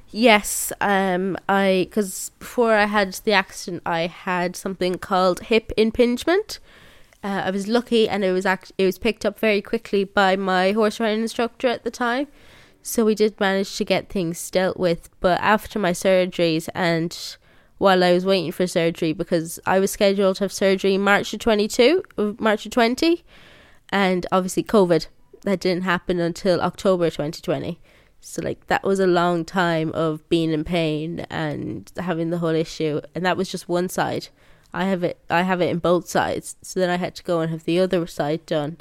Yes, 0.09 0.71
um, 0.81 1.37
I 1.49 1.87
because 1.89 2.31
before 2.39 2.73
I 2.73 2.85
had 2.85 3.13
the 3.23 3.33
accident, 3.33 3.81
I 3.85 4.07
had 4.07 4.55
something 4.55 4.95
called 4.95 5.41
hip 5.41 5.71
impingement. 5.77 6.59
Uh, 7.23 7.43
I 7.45 7.51
was 7.51 7.67
lucky, 7.67 8.09
and 8.09 8.23
it 8.23 8.33
was 8.33 8.45
act- 8.45 8.73
it 8.77 8.85
was 8.85 8.99
picked 8.99 9.25
up 9.25 9.39
very 9.39 9.61
quickly 9.61 10.03
by 10.03 10.35
my 10.35 10.73
horse 10.73 10.99
riding 10.99 11.21
instructor 11.21 11.67
at 11.67 11.83
the 11.83 11.91
time. 11.91 12.27
So 12.81 13.05
we 13.05 13.15
did 13.15 13.39
manage 13.39 13.77
to 13.77 13.85
get 13.85 14.09
things 14.09 14.51
dealt 14.51 14.77
with. 14.77 15.09
But 15.21 15.39
after 15.39 15.79
my 15.79 15.91
surgeries 15.91 16.67
and 16.75 17.17
while 17.77 18.03
I 18.03 18.13
was 18.13 18.25
waiting 18.25 18.51
for 18.51 18.67
surgery 18.67 19.13
because 19.13 19.59
I 19.65 19.79
was 19.79 19.91
scheduled 19.91 20.37
to 20.37 20.43
have 20.45 20.53
surgery 20.53 20.97
March 20.97 21.33
of 21.33 21.39
22, 21.39 22.03
March 22.39 22.65
of 22.65 22.71
20, 22.71 23.23
and 23.89 24.25
obviously 24.31 24.63
COVID. 24.63 25.07
That 25.43 25.59
didn't 25.59 25.83
happen 25.83 26.19
until 26.19 26.61
October 26.61 27.09
2020. 27.09 27.79
So 28.21 28.41
like 28.41 28.67
that 28.67 28.83
was 28.83 28.99
a 28.99 29.07
long 29.07 29.43
time 29.43 29.91
of 29.93 30.27
being 30.29 30.51
in 30.51 30.63
pain 30.63 31.21
and 31.29 31.91
having 31.97 32.29
the 32.29 32.37
whole 32.37 32.55
issue, 32.55 33.01
and 33.13 33.25
that 33.25 33.37
was 33.37 33.49
just 33.49 33.67
one 33.67 33.89
side. 33.89 34.29
I 34.73 34.85
have 34.85 35.03
it. 35.03 35.19
I 35.29 35.43
have 35.43 35.61
it 35.61 35.69
in 35.69 35.79
both 35.79 36.07
sides. 36.07 36.55
So 36.61 36.79
then 36.79 36.89
I 36.89 36.97
had 36.97 37.15
to 37.15 37.23
go 37.23 37.41
and 37.41 37.51
have 37.51 37.65
the 37.65 37.79
other 37.79 38.07
side 38.07 38.45
done. 38.45 38.77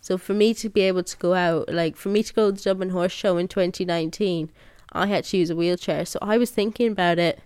So 0.00 0.16
for 0.16 0.34
me 0.34 0.54
to 0.54 0.68
be 0.68 0.82
able 0.82 1.02
to 1.02 1.16
go 1.16 1.34
out, 1.34 1.68
like 1.68 1.96
for 1.96 2.08
me 2.08 2.22
to 2.22 2.32
go 2.32 2.50
to 2.50 2.56
the 2.56 2.62
Dublin 2.62 2.90
Horse 2.90 3.12
Show 3.12 3.36
in 3.36 3.48
2019, 3.48 4.50
I 4.92 5.06
had 5.06 5.24
to 5.24 5.36
use 5.36 5.50
a 5.50 5.56
wheelchair. 5.56 6.06
So 6.06 6.18
I 6.22 6.38
was 6.38 6.50
thinking 6.50 6.92
about 6.92 7.18
it 7.18 7.40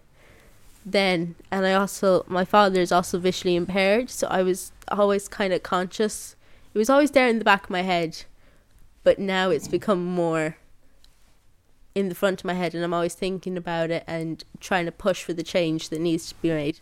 then 0.85 1.35
and 1.51 1.67
I 1.67 1.75
also 1.75 2.25
my 2.27 2.45
father 2.45 2.81
is 2.81 2.93
also 2.93 3.19
visually 3.19 3.57
impaired 3.57 4.09
so 4.09 4.27
I 4.29 4.43
was 4.43 4.73
always 4.89 5.29
kind 5.29 5.53
of 5.53 5.63
conscious 5.63 6.37
it 6.73 6.79
was 6.79 6.89
always 6.89 7.11
there 7.11 7.29
in 7.29 7.39
the 7.39 7.45
back 7.45 7.65
of 7.65 7.71
my 7.71 7.83
head 7.83 8.25
but 9.03 9.19
now 9.19 9.51
it's 9.51 9.69
become 9.69 10.05
more 10.05 10.57
in 11.95 12.09
the 12.09 12.15
front 12.15 12.41
of 12.41 12.45
my 12.45 12.55
head 12.55 12.75
and 12.75 12.83
I'm 12.83 12.95
always 12.95 13.15
thinking 13.15 13.57
about 13.57 13.91
it 13.91 14.05
and 14.07 14.43
trying 14.59 14.87
to 14.87 14.93
push 14.93 15.23
for 15.23 15.33
the 15.33 15.43
change 15.43 15.91
that 15.91 16.01
needs 16.01 16.29
to 16.31 16.35
be 16.41 16.49
made 16.49 16.81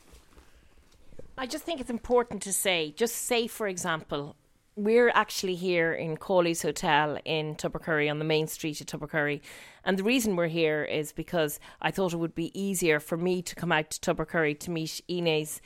I 1.40 1.46
just 1.46 1.62
think 1.62 1.81
it's 1.81 1.88
important 1.88 2.42
to 2.42 2.53
say 2.53 2.92
just 2.96 3.14
say 3.14 3.46
for 3.46 3.68
example 3.68 4.35
we're 4.74 5.11
actually 5.11 5.55
here 5.55 5.92
in 5.92 6.16
Cawley's 6.16 6.62
Hotel 6.62 7.16
in 7.24 7.55
Tubbercurry 7.55 8.11
on 8.11 8.18
the 8.18 8.24
main 8.24 8.46
street 8.46 8.81
of 8.81 8.87
Tubbercurry. 8.87 9.40
And 9.85 9.98
the 9.98 10.05
reason 10.05 10.37
we're 10.37 10.46
here 10.46 10.85
is 10.85 11.11
because 11.11 11.59
I 11.83 11.90
thought 11.90 12.12
it 12.12 12.18
would 12.18 12.37
be 12.37 12.57
easier 12.61 13.01
for 13.01 13.16
me 13.16 13.42
to 13.42 13.57
come 13.57 13.72
out 13.72 13.90
to 13.90 14.01
Tubbercurry 14.01 14.57
to 14.61 14.70
meet 14.70 15.01
Inez 15.09 15.61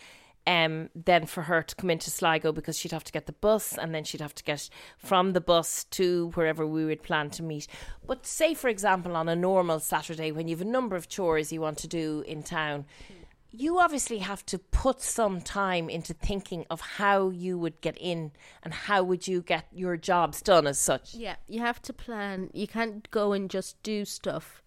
um, 0.47 0.89
than 0.95 1.27
for 1.27 1.43
her 1.43 1.63
to 1.63 1.75
come 1.75 1.91
into 1.91 2.11
Sligo 2.11 2.53
because 2.53 2.79
she'd 2.79 2.93
have 2.93 3.05
to 3.05 3.13
get 3.13 3.27
the 3.27 3.33
bus 3.33 3.77
and 3.77 3.95
then 3.95 4.05
she'd 4.05 4.23
have 4.23 4.35
to 4.35 4.45
get 4.45 4.71
from 4.97 5.35
the 5.35 5.43
bus 5.43 5.85
to 5.91 6.31
wherever 6.31 6.67
we 6.67 6.87
would 6.87 7.03
plan 7.03 7.29
to 7.31 7.43
meet. 7.43 7.67
But 8.07 8.25
say, 8.27 8.55
for 8.55 8.69
example, 8.69 9.15
on 9.15 9.29
a 9.29 9.37
normal 9.37 9.79
Saturday 9.79 10.33
when 10.33 10.49
you 10.49 10.57
have 10.57 10.67
a 10.67 10.71
number 10.71 10.97
of 10.97 11.09
chores 11.09 11.53
you 11.53 11.61
want 11.61 11.77
to 11.79 11.89
do 11.89 12.25
in 12.27 12.43
town. 12.43 12.87
Mm 13.13 13.22
you 13.53 13.79
obviously 13.79 14.19
have 14.19 14.45
to 14.47 14.59
put 14.59 15.03
some 15.03 15.41
time 15.43 15.91
into 15.91 16.15
thinking 16.15 16.65
of 16.71 16.81
how 16.81 17.29
you 17.29 17.59
would 17.59 17.81
get 17.83 17.97
in 17.99 18.33
and 18.63 18.73
how 18.73 19.03
would 19.03 19.29
you 19.29 19.43
get 19.43 19.67
your 19.73 19.99
jobs 19.99 20.41
done 20.41 20.67
as 20.67 20.79
such. 20.79 21.15
Yeah, 21.15 21.37
you 21.47 21.61
have 21.61 21.81
to 21.83 21.93
plan. 21.93 22.51
You 22.55 22.67
can't 22.67 23.09
go 23.11 23.33
and 23.33 23.51
just 23.51 23.81
do 23.83 24.07
stuff. 24.07 24.63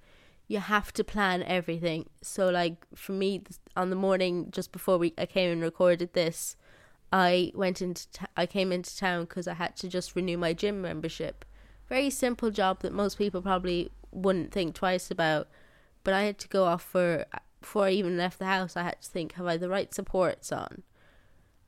You 0.47 0.59
have 0.59 0.93
to 0.93 1.03
plan 1.03 1.41
everything. 1.41 2.05
So 2.21 2.49
like 2.49 2.85
for 2.93 3.13
me 3.13 3.41
on 3.75 3.89
the 3.89 3.95
morning 3.95 4.51
just 4.51 4.71
before 4.71 4.99
we 4.99 5.13
I 5.17 5.25
came 5.25 5.51
and 5.51 5.61
recorded 5.63 6.13
this, 6.13 6.55
I 7.11 7.51
went 7.55 7.81
into 7.81 8.07
t- 8.11 8.25
I 8.37 8.45
came 8.45 8.71
into 8.71 8.95
town 8.95 9.25
cuz 9.25 9.47
I 9.47 9.55
had 9.55 9.75
to 9.77 9.87
just 9.87 10.15
renew 10.15 10.37
my 10.37 10.53
gym 10.53 10.83
membership. 10.83 11.43
Very 11.89 12.11
simple 12.11 12.51
job 12.51 12.81
that 12.81 12.93
most 12.93 13.17
people 13.17 13.41
probably 13.41 13.91
wouldn't 14.11 14.51
think 14.51 14.75
twice 14.75 15.09
about, 15.09 15.47
but 16.03 16.13
I 16.13 16.23
had 16.23 16.37
to 16.39 16.47
go 16.47 16.65
off 16.65 16.83
for 16.83 17.25
uh, 17.33 17.39
before 17.65 17.85
I 17.87 17.91
even 17.91 18.15
left 18.15 18.37
the 18.37 18.45
house, 18.45 18.77
I 18.77 18.83
had 18.83 19.01
to 19.01 19.09
think: 19.09 19.33
Have 19.33 19.47
I 19.47 19.57
the 19.57 19.67
right 19.69 19.91
supports 19.91 20.51
on? 20.51 20.83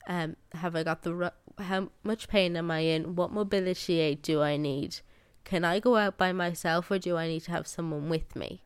Um, 0.06 0.36
have 0.52 0.76
I 0.76 0.84
got 0.84 1.02
the 1.02 1.32
how 1.58 1.88
much 2.04 2.28
pain 2.28 2.56
am 2.56 2.70
I 2.70 2.80
in? 2.80 3.16
What 3.16 3.32
mobility 3.32 3.98
aid 3.98 4.22
do 4.22 4.40
I 4.40 4.56
need? 4.56 5.00
Can 5.44 5.64
I 5.64 5.80
go 5.80 5.96
out 5.96 6.16
by 6.16 6.30
myself, 6.30 6.88
or 6.88 7.00
do 7.00 7.16
I 7.16 7.26
need 7.26 7.40
to 7.40 7.50
have 7.50 7.66
someone 7.66 8.08
with 8.08 8.36
me? 8.36 8.62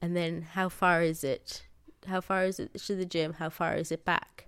And 0.00 0.16
then, 0.16 0.42
how 0.52 0.68
far 0.68 1.02
is 1.02 1.24
it? 1.24 1.64
How 2.06 2.20
far 2.20 2.44
is 2.44 2.60
it 2.60 2.72
to 2.74 2.94
the 2.94 3.04
gym? 3.04 3.34
How 3.34 3.50
far 3.50 3.74
is 3.74 3.90
it 3.90 4.04
back? 4.04 4.46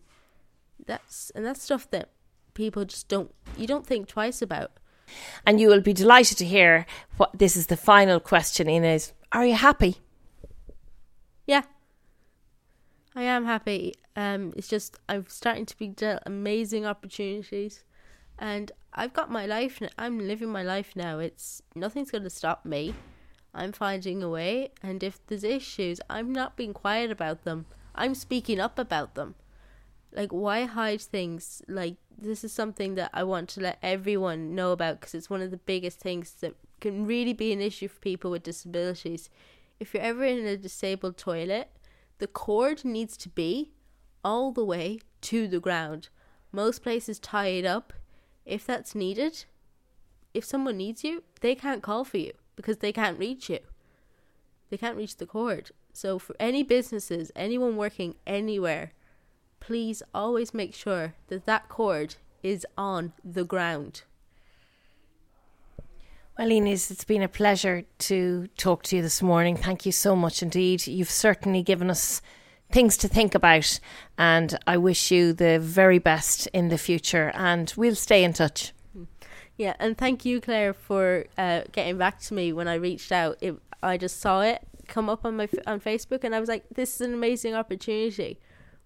That's 0.86 1.30
and 1.34 1.44
that's 1.44 1.62
stuff 1.62 1.90
that 1.90 2.10
people 2.54 2.84
just 2.84 3.08
don't 3.08 3.34
you 3.56 3.66
don't 3.66 3.84
think 3.84 4.06
twice 4.06 4.40
about. 4.40 4.70
And 5.44 5.60
you 5.60 5.66
will 5.66 5.80
be 5.80 5.92
delighted 5.92 6.38
to 6.38 6.44
hear 6.44 6.86
what 7.16 7.36
this 7.36 7.56
is 7.56 7.66
the 7.66 7.76
final 7.76 8.20
question, 8.20 8.68
Inez 8.68 9.12
are 9.32 9.44
you 9.44 9.54
happy? 9.54 9.96
Yeah. 11.46 11.62
I 13.18 13.22
am 13.22 13.46
happy. 13.46 13.94
Um, 14.14 14.52
it's 14.56 14.68
just 14.68 14.96
I'm 15.08 15.26
starting 15.26 15.66
to 15.66 15.76
be 15.76 15.88
dealt 15.88 16.22
amazing 16.24 16.86
opportunities, 16.86 17.82
and 18.38 18.70
I've 18.94 19.12
got 19.12 19.28
my 19.28 19.44
life. 19.44 19.82
I'm 19.98 20.20
living 20.20 20.50
my 20.50 20.62
life 20.62 20.92
now. 20.94 21.18
It's 21.18 21.60
nothing's 21.74 22.12
going 22.12 22.22
to 22.22 22.30
stop 22.30 22.64
me. 22.64 22.94
I'm 23.52 23.72
finding 23.72 24.22
a 24.22 24.28
way, 24.28 24.70
and 24.84 25.02
if 25.02 25.18
there's 25.26 25.42
issues, 25.42 26.00
I'm 26.08 26.32
not 26.32 26.56
being 26.56 26.72
quiet 26.72 27.10
about 27.10 27.42
them. 27.42 27.66
I'm 27.92 28.14
speaking 28.14 28.60
up 28.60 28.78
about 28.78 29.16
them. 29.16 29.34
Like, 30.12 30.30
why 30.30 30.66
hide 30.66 31.00
things? 31.00 31.60
Like, 31.66 31.96
this 32.16 32.44
is 32.44 32.52
something 32.52 32.94
that 32.94 33.10
I 33.12 33.24
want 33.24 33.48
to 33.50 33.60
let 33.60 33.80
everyone 33.82 34.54
know 34.54 34.70
about 34.70 35.00
because 35.00 35.16
it's 35.16 35.28
one 35.28 35.42
of 35.42 35.50
the 35.50 35.56
biggest 35.56 35.98
things 35.98 36.34
that 36.34 36.54
can 36.80 37.04
really 37.04 37.32
be 37.32 37.52
an 37.52 37.60
issue 37.60 37.88
for 37.88 37.98
people 37.98 38.30
with 38.30 38.44
disabilities. 38.44 39.28
If 39.80 39.92
you're 39.92 40.04
ever 40.04 40.22
in 40.22 40.46
a 40.46 40.56
disabled 40.56 41.16
toilet, 41.16 41.68
the 42.18 42.26
cord 42.26 42.84
needs 42.84 43.16
to 43.18 43.28
be 43.28 43.72
all 44.24 44.52
the 44.52 44.64
way 44.64 45.00
to 45.22 45.48
the 45.48 45.60
ground. 45.60 46.08
Most 46.52 46.82
places 46.82 47.18
tie 47.18 47.48
it 47.48 47.64
up 47.64 47.92
if 48.44 48.66
that's 48.66 48.94
needed. 48.94 49.44
If 50.34 50.44
someone 50.44 50.76
needs 50.76 51.04
you, 51.04 51.22
they 51.40 51.54
can't 51.54 51.82
call 51.82 52.04
for 52.04 52.18
you 52.18 52.32
because 52.56 52.78
they 52.78 52.92
can't 52.92 53.18
reach 53.18 53.48
you. 53.48 53.60
They 54.70 54.76
can't 54.76 54.96
reach 54.96 55.16
the 55.16 55.26
cord. 55.26 55.70
So, 55.92 56.18
for 56.18 56.36
any 56.38 56.62
businesses, 56.62 57.32
anyone 57.34 57.76
working 57.76 58.14
anywhere, 58.26 58.92
please 59.60 60.02
always 60.14 60.54
make 60.54 60.74
sure 60.74 61.14
that 61.28 61.46
that 61.46 61.68
cord 61.68 62.16
is 62.42 62.66
on 62.76 63.12
the 63.24 63.44
ground. 63.44 64.02
Well, 66.38 66.52
Inez, 66.52 66.92
it's 66.92 67.02
been 67.02 67.22
a 67.22 67.28
pleasure 67.28 67.82
to 67.98 68.46
talk 68.56 68.84
to 68.84 68.96
you 68.96 69.02
this 69.02 69.20
morning. 69.20 69.56
Thank 69.56 69.84
you 69.84 69.90
so 69.90 70.14
much 70.14 70.40
indeed. 70.40 70.86
You've 70.86 71.10
certainly 71.10 71.64
given 71.64 71.90
us 71.90 72.22
things 72.70 72.96
to 72.98 73.08
think 73.08 73.34
about, 73.34 73.80
and 74.16 74.56
I 74.64 74.76
wish 74.76 75.10
you 75.10 75.32
the 75.32 75.58
very 75.58 75.98
best 75.98 76.46
in 76.52 76.68
the 76.68 76.78
future, 76.78 77.32
and 77.34 77.74
we'll 77.76 77.96
stay 77.96 78.22
in 78.22 78.34
touch. 78.34 78.72
Yeah, 79.56 79.74
and 79.80 79.98
thank 79.98 80.24
you, 80.24 80.40
Claire, 80.40 80.74
for 80.74 81.24
uh, 81.36 81.62
getting 81.72 81.98
back 81.98 82.20
to 82.20 82.34
me 82.34 82.52
when 82.52 82.68
I 82.68 82.74
reached 82.74 83.10
out. 83.10 83.38
It, 83.40 83.56
I 83.82 83.96
just 83.96 84.20
saw 84.20 84.42
it 84.42 84.62
come 84.86 85.10
up 85.10 85.24
on 85.24 85.36
my 85.36 85.48
on 85.66 85.80
Facebook, 85.80 86.22
and 86.22 86.36
I 86.36 86.38
was 86.38 86.48
like, 86.48 86.66
"This 86.72 86.94
is 86.94 87.00
an 87.00 87.14
amazing 87.14 87.56
opportunity. 87.56 88.38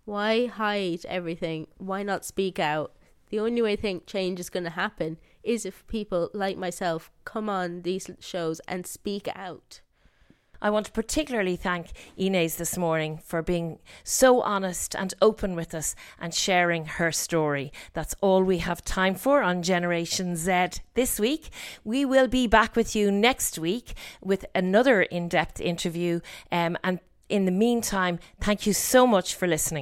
Why 0.06 0.46
hide 0.46 1.04
everything? 1.04 1.66
Why 1.76 2.02
not 2.02 2.24
speak 2.24 2.58
out?" 2.58 2.96
The 3.28 3.40
only 3.40 3.60
way 3.60 3.72
I 3.72 3.76
think 3.76 4.06
change 4.06 4.40
is 4.40 4.48
going 4.48 4.64
to 4.64 4.70
happen 4.70 5.18
is 5.42 5.66
if 5.66 5.86
people 5.86 6.30
like 6.32 6.56
myself 6.56 7.10
come 7.24 7.48
on 7.48 7.82
these 7.82 8.10
shows 8.20 8.60
and 8.68 8.86
speak 8.86 9.28
out. 9.34 9.80
I 10.62 10.70
want 10.70 10.86
to 10.86 10.92
particularly 10.92 11.56
thank 11.56 11.88
Inez 12.16 12.54
this 12.54 12.78
morning 12.78 13.18
for 13.18 13.42
being 13.42 13.80
so 14.04 14.42
honest 14.42 14.94
and 14.94 15.12
open 15.20 15.56
with 15.56 15.74
us 15.74 15.96
and 16.20 16.32
sharing 16.32 16.84
her 16.84 17.10
story. 17.10 17.72
That's 17.94 18.14
all 18.20 18.44
we 18.44 18.58
have 18.58 18.84
time 18.84 19.16
for 19.16 19.42
on 19.42 19.64
Generation 19.64 20.36
Z 20.36 20.80
this 20.94 21.18
week. 21.18 21.50
We 21.82 22.04
will 22.04 22.28
be 22.28 22.46
back 22.46 22.76
with 22.76 22.94
you 22.94 23.10
next 23.10 23.58
week 23.58 23.94
with 24.22 24.46
another 24.54 25.02
in 25.02 25.28
depth 25.28 25.60
interview. 25.60 26.20
Um, 26.52 26.78
and 26.84 27.00
in 27.28 27.44
the 27.44 27.50
meantime, 27.50 28.20
thank 28.40 28.64
you 28.64 28.72
so 28.72 29.04
much 29.04 29.34
for 29.34 29.48
listening. 29.48 29.80